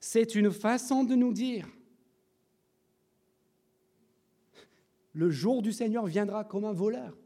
C'est 0.00 0.34
une 0.34 0.50
façon 0.50 1.04
de 1.04 1.14
nous 1.14 1.32
dire 1.32 1.68
le 5.12 5.30
jour 5.30 5.62
du 5.62 5.72
Seigneur 5.72 6.06
viendra 6.06 6.44
comme 6.44 6.64
un 6.64 6.72
voleur. 6.72 7.16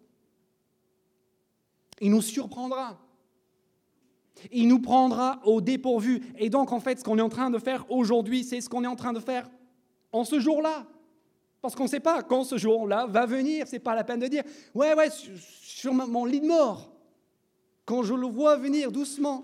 Il 2.01 2.11
nous 2.11 2.23
surprendra. 2.23 3.01
Il 4.53 4.69
nous 4.69 4.81
prendra 4.81 5.41
au 5.45 5.61
dépourvu. 5.61 6.23
Et 6.37 6.51
donc, 6.51 6.73
en 6.73 6.81
fait, 6.81 6.99
ce 6.99 7.05
qu'on 7.05 7.19
est 7.19 7.23
en 7.23 7.29
train 7.29 7.49
de 7.49 7.59
faire 7.59 7.91
aujourd'hui, 7.91 8.45
c'est 8.45 8.61
ce 8.61 8.69
qu'on 8.69 8.85
est 8.85 8.89
en 8.89 8.97
train 8.97 9.13
de 9.13 9.21
faire 9.21 9.49
en 10.13 10.25
ce 10.25 10.41
jour-là. 10.41 10.87
Parce 11.67 11.75
qu'on 11.75 11.85
ne 11.85 11.89
sait 11.89 11.99
pas 11.99 12.23
quand 12.23 12.45
ce 12.45 12.57
jour-là 12.57 13.07
va 13.07 13.27
venir. 13.27 13.67
Ce 13.67 13.73
n'est 13.73 13.81
pas 13.81 13.97
la 13.97 14.05
peine 14.05 14.21
de 14.21 14.29
dire 14.29 14.45
Ouais, 14.73 14.95
ouais, 14.95 15.09
sur 15.11 15.93
mon 15.93 16.25
lit 16.25 16.41
de 16.41 16.47
mort, 16.47 16.93
quand 17.85 18.05
je 18.05 18.15
le 18.15 18.29
vois 18.29 18.57
venir 18.57 18.93
doucement, 18.93 19.43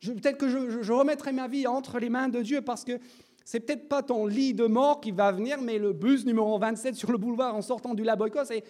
peut-être 0.00 0.38
que 0.38 0.48
je, 0.48 0.92
remettrai 0.92 1.32
ma 1.32 1.46
vie 1.46 1.66
entre 1.66 1.98
les 1.98 2.08
mains 2.08 2.30
de 2.30 2.40
Dieu 2.40 2.62
parce 2.62 2.84
que 2.84 2.98
c'est 3.44 3.60
peut-être 3.60 3.86
pas 3.86 4.02
ton 4.02 4.24
lit 4.24 4.54
de 4.54 4.66
mort 4.66 5.02
qui 5.02 5.10
va 5.10 5.30
venir, 5.30 5.60
mais 5.60 5.78
le 5.78 5.92
bus 5.92 6.24
numéro 6.24 6.58
27 6.58 6.94
sur 6.94 7.12
le 7.12 7.18
boulevard 7.18 7.54
en 7.54 7.60
sortant 7.60 7.92
du 7.92 8.02
Laboikos. 8.02 8.50
Et, 8.50 8.64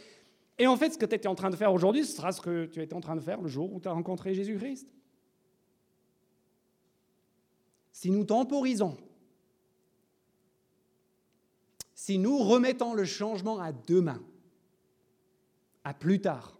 et 0.58 0.66
en 0.66 0.76
fait, 0.76 0.90
ce 0.90 0.98
que 0.98 1.06
tu 1.06 1.14
étais 1.14 1.28
en 1.28 1.36
train 1.36 1.50
de 1.50 1.56
faire 1.56 1.72
aujourd'hui, 1.72 2.04
ce 2.04 2.16
sera 2.16 2.32
ce 2.32 2.40
que 2.40 2.66
tu 2.66 2.82
étais 2.82 2.94
en 2.94 3.00
train 3.00 3.14
de 3.14 3.20
faire 3.20 3.40
le 3.40 3.48
jour 3.48 3.72
où 3.72 3.78
tu 3.78 3.86
as 3.86 3.92
rencontré 3.92 4.34
Jésus-Christ. 4.34 4.92
Si 7.92 8.10
nous 8.10 8.24
temporisons 8.24 8.96
si 12.06 12.18
nous 12.18 12.38
remettons 12.38 12.94
le 12.94 13.04
changement 13.04 13.58
à 13.58 13.72
demain, 13.72 14.22
à 15.82 15.92
plus 15.92 16.20
tard, 16.20 16.56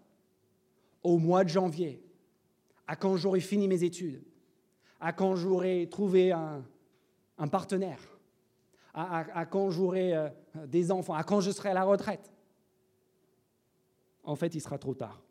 au 1.05 1.19
mois 1.19 1.45
de 1.45 1.51
janvier, 1.51 2.03
à 2.89 2.97
quand 2.97 3.17
j'aurai 3.17 3.39
fini 3.39 3.69
mes 3.69 3.85
études, 3.85 4.25
à 4.99 5.13
quand 5.13 5.37
j'aurai 5.37 5.89
trouvé 5.89 6.33
un, 6.33 6.65
partenaire, 7.49 8.01
à, 8.93 9.47
quand 9.47 9.71
j'aurai 9.71 10.17
euh, 10.17 10.29
des 10.67 10.91
enfants, 10.91 11.15
à 11.15 11.23
quand 11.23 11.41
je 11.41 11.53
serai 11.53 11.69
à 11.69 11.75
la 11.75 11.85
retraite, 11.85 12.33
en 14.25 14.35
fait, 14.35 14.53
il 14.53 14.61
sera 14.61 14.79
trop 14.79 14.95
tard. 14.95 15.23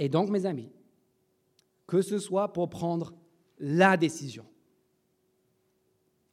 Et 0.00 0.08
donc, 0.08 0.30
mes 0.30 0.46
amis, 0.46 0.72
que 1.86 2.02
ce 2.02 2.18
soit 2.18 2.52
pour 2.52 2.70
prendre 2.70 3.14
la 3.60 3.96
décision, 3.96 4.46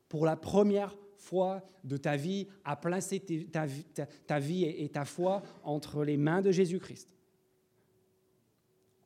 pour 0.10 0.26
la 0.26 0.36
première 0.36 0.98
foi 1.18 1.64
de 1.84 1.98
ta 1.98 2.16
vie, 2.16 2.48
à 2.64 2.76
placer 2.76 3.20
ta, 3.52 3.66
ta 4.28 4.40
vie 4.40 4.64
et 4.66 4.90
ta 4.90 5.06
foi 5.06 5.44
entre 5.64 6.04
les 6.04 6.18
mains 6.18 6.42
de 6.42 6.52
Jésus-Christ. 6.52 7.14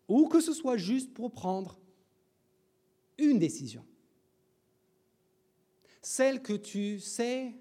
Ou 0.08 0.28
que 0.28 0.42
ce 0.42 0.54
soit 0.54 0.78
juste 0.78 1.14
pour 1.14 1.32
prendre 1.32 1.80
une 3.18 3.40
décision. 3.40 3.86
Celle 6.02 6.42
que 6.42 6.54
tu 6.54 7.00
sais 7.00 7.54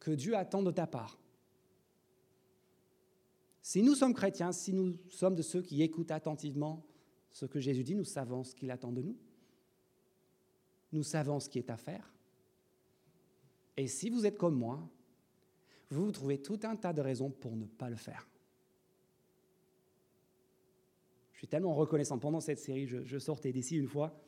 que 0.00 0.10
Dieu 0.10 0.36
attend 0.36 0.62
de 0.62 0.70
ta 0.70 0.86
part. 0.86 1.18
Si 3.62 3.82
nous 3.82 3.94
sommes 3.94 4.14
chrétiens, 4.14 4.52
si 4.52 4.72
nous 4.72 4.96
sommes 5.08 5.34
de 5.34 5.42
ceux 5.42 5.62
qui 5.62 5.82
écoutent 5.82 6.12
attentivement 6.12 6.86
ce 7.30 7.46
que 7.46 7.58
Jésus 7.58 7.82
dit, 7.82 7.96
nous 7.96 8.04
savons 8.04 8.44
ce 8.44 8.54
qu'il 8.54 8.70
attend 8.70 8.92
de 8.92 9.02
nous. 9.02 9.16
Nous 10.92 11.02
savons 11.02 11.40
ce 11.40 11.48
qui 11.48 11.58
est 11.58 11.70
à 11.70 11.76
faire. 11.76 12.15
Et 13.76 13.86
si 13.86 14.10
vous 14.10 14.26
êtes 14.26 14.38
comme 14.38 14.56
moi, 14.56 14.88
vous, 15.90 16.06
vous 16.06 16.12
trouvez 16.12 16.38
tout 16.38 16.58
un 16.64 16.76
tas 16.76 16.92
de 16.92 17.00
raisons 17.00 17.30
pour 17.30 17.56
ne 17.56 17.66
pas 17.66 17.88
le 17.88 17.96
faire. 17.96 18.28
Je 21.32 21.38
suis 21.38 21.48
tellement 21.48 21.74
reconnaissant. 21.74 22.18
Pendant 22.18 22.40
cette 22.40 22.58
série, 22.58 22.86
je, 22.86 23.18
sortais 23.18 23.52
d'ici 23.52 23.76
une 23.76 23.86
fois, 23.86 24.18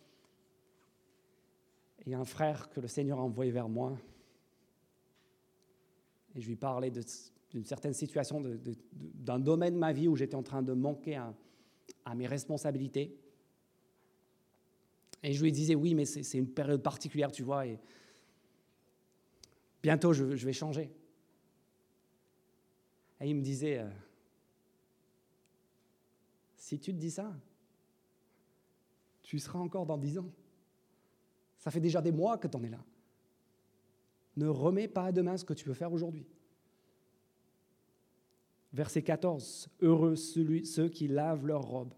et 2.04 2.14
un 2.14 2.24
frère 2.24 2.68
que 2.68 2.80
le 2.80 2.86
Seigneur 2.86 3.18
a 3.18 3.22
envoyé 3.22 3.50
vers 3.50 3.68
moi, 3.68 3.98
et 6.34 6.40
je 6.40 6.48
lui 6.48 6.56
parlais 6.56 6.90
d'une 6.90 7.64
certaine 7.64 7.94
situation, 7.94 8.44
d'un 8.92 9.38
domaine 9.38 9.74
de 9.74 9.78
ma 9.78 9.92
vie 9.92 10.06
où 10.06 10.16
j'étais 10.16 10.34
en 10.34 10.42
train 10.42 10.62
de 10.62 10.74
manquer 10.74 11.16
à, 11.16 11.34
mes 12.14 12.26
responsabilités. 12.26 13.18
Et 15.22 15.32
je 15.32 15.42
lui 15.42 15.50
disais, 15.50 15.74
oui, 15.74 15.94
mais 15.94 16.04
c'est 16.04 16.38
une 16.38 16.52
période 16.52 16.82
particulière, 16.82 17.32
tu 17.32 17.42
vois, 17.42 17.64
Bientôt, 19.82 20.12
je, 20.12 20.24
vais 20.24 20.52
changer. 20.52 20.90
Et 23.20 23.28
il 23.28 23.36
me 23.36 23.42
disait, 23.42 23.78
euh, 23.78 23.88
si 26.56 26.78
tu 26.78 26.92
te 26.92 26.98
dis 26.98 27.10
ça, 27.10 27.32
tu 29.22 29.38
seras 29.38 29.58
encore 29.58 29.86
dans 29.86 29.98
dix 29.98 30.18
ans. 30.18 30.30
Ça 31.58 31.70
fait 31.70 31.80
déjà 31.80 32.00
des 32.00 32.12
mois 32.12 32.38
que 32.38 32.48
tu 32.48 32.56
en 32.56 32.62
es 32.62 32.68
là. 32.68 32.84
Ne 34.36 34.48
remets 34.48 34.88
pas 34.88 35.06
à 35.06 35.12
demain 35.12 35.36
ce 35.36 35.44
que 35.44 35.54
tu 35.54 35.64
peux 35.64 35.74
faire 35.74 35.92
aujourd'hui. 35.92 36.26
Verset 38.72 39.02
14. 39.02 39.68
Heureux 39.80 40.14
ceux 40.16 40.88
qui 40.88 41.08
lavent 41.08 41.46
leurs 41.46 41.62
robes 41.62 41.94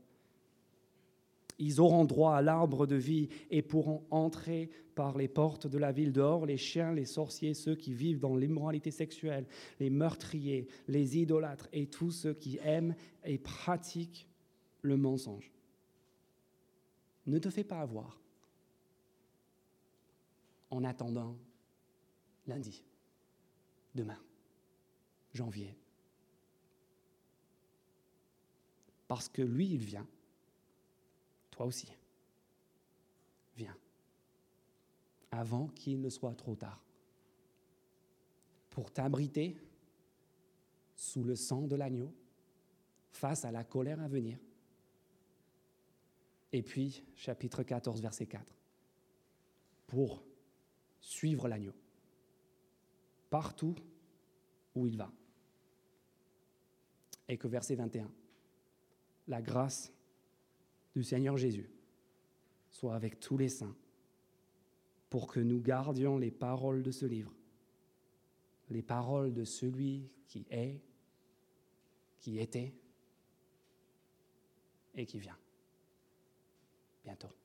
ils 1.60 1.80
auront 1.80 2.04
droit 2.04 2.34
à 2.34 2.42
l'arbre 2.42 2.86
de 2.86 2.96
vie 2.96 3.28
et 3.50 3.62
pourront 3.62 4.04
entrer 4.10 4.70
par 4.94 5.16
les 5.16 5.28
portes 5.28 5.66
de 5.66 5.78
la 5.78 5.92
ville 5.92 6.12
dehors 6.12 6.44
les 6.44 6.56
chiens, 6.56 6.92
les 6.92 7.04
sorciers, 7.04 7.54
ceux 7.54 7.76
qui 7.76 7.94
vivent 7.94 8.18
dans 8.18 8.36
l'immoralité 8.36 8.90
sexuelle, 8.90 9.46
les 9.78 9.90
meurtriers, 9.90 10.66
les 10.88 11.18
idolâtres 11.18 11.68
et 11.72 11.86
tous 11.86 12.10
ceux 12.10 12.34
qui 12.34 12.58
aiment 12.62 12.94
et 13.24 13.38
pratiquent 13.38 14.26
le 14.82 14.96
mensonge. 14.96 15.52
Ne 17.26 17.38
te 17.38 17.50
fais 17.50 17.64
pas 17.64 17.80
avoir 17.80 18.20
en 20.70 20.82
attendant 20.82 21.36
lundi, 22.46 22.82
demain, 23.94 24.18
janvier. 25.32 25.76
parce 29.10 29.28
que 29.28 29.42
lui, 29.42 29.66
il 29.66 29.84
vient. 29.84 30.06
Toi 31.60 31.66
aussi. 31.66 31.92
Viens. 33.54 33.76
Avant 35.30 35.66
qu'il 35.66 36.00
ne 36.00 36.08
soit 36.08 36.34
trop 36.34 36.54
tard. 36.54 36.82
Pour 38.70 38.90
t'abriter 38.90 39.58
sous 40.96 41.22
le 41.22 41.36
sang 41.36 41.66
de 41.66 41.76
l'agneau, 41.76 42.14
face 43.12 43.44
à 43.44 43.50
la 43.50 43.62
colère 43.62 44.00
à 44.00 44.08
venir. 44.08 44.38
Et 46.50 46.62
puis, 46.62 47.04
chapitre 47.14 47.62
14, 47.62 48.00
verset 48.00 48.24
4, 48.24 48.42
pour 49.86 50.24
suivre 50.98 51.46
l'agneau, 51.46 51.74
partout 53.28 53.74
où 54.74 54.86
il 54.86 54.96
va. 54.96 55.12
Et 57.28 57.36
que 57.36 57.48
verset 57.48 57.74
21, 57.74 58.10
la 59.28 59.42
grâce 59.42 59.92
du 60.94 61.02
Seigneur 61.02 61.36
Jésus 61.36 61.70
soit 62.70 62.94
avec 62.94 63.20
tous 63.20 63.36
les 63.36 63.48
saints, 63.48 63.76
pour 65.08 65.26
que 65.26 65.40
nous 65.40 65.60
gardions 65.60 66.16
les 66.16 66.30
paroles 66.30 66.82
de 66.82 66.90
ce 66.90 67.04
livre, 67.04 67.32
les 68.70 68.82
paroles 68.82 69.34
de 69.34 69.44
celui 69.44 70.08
qui 70.28 70.46
est, 70.50 70.80
qui 72.20 72.38
était 72.38 72.72
et 74.94 75.04
qui 75.04 75.18
vient 75.18 75.38
bientôt. 77.02 77.39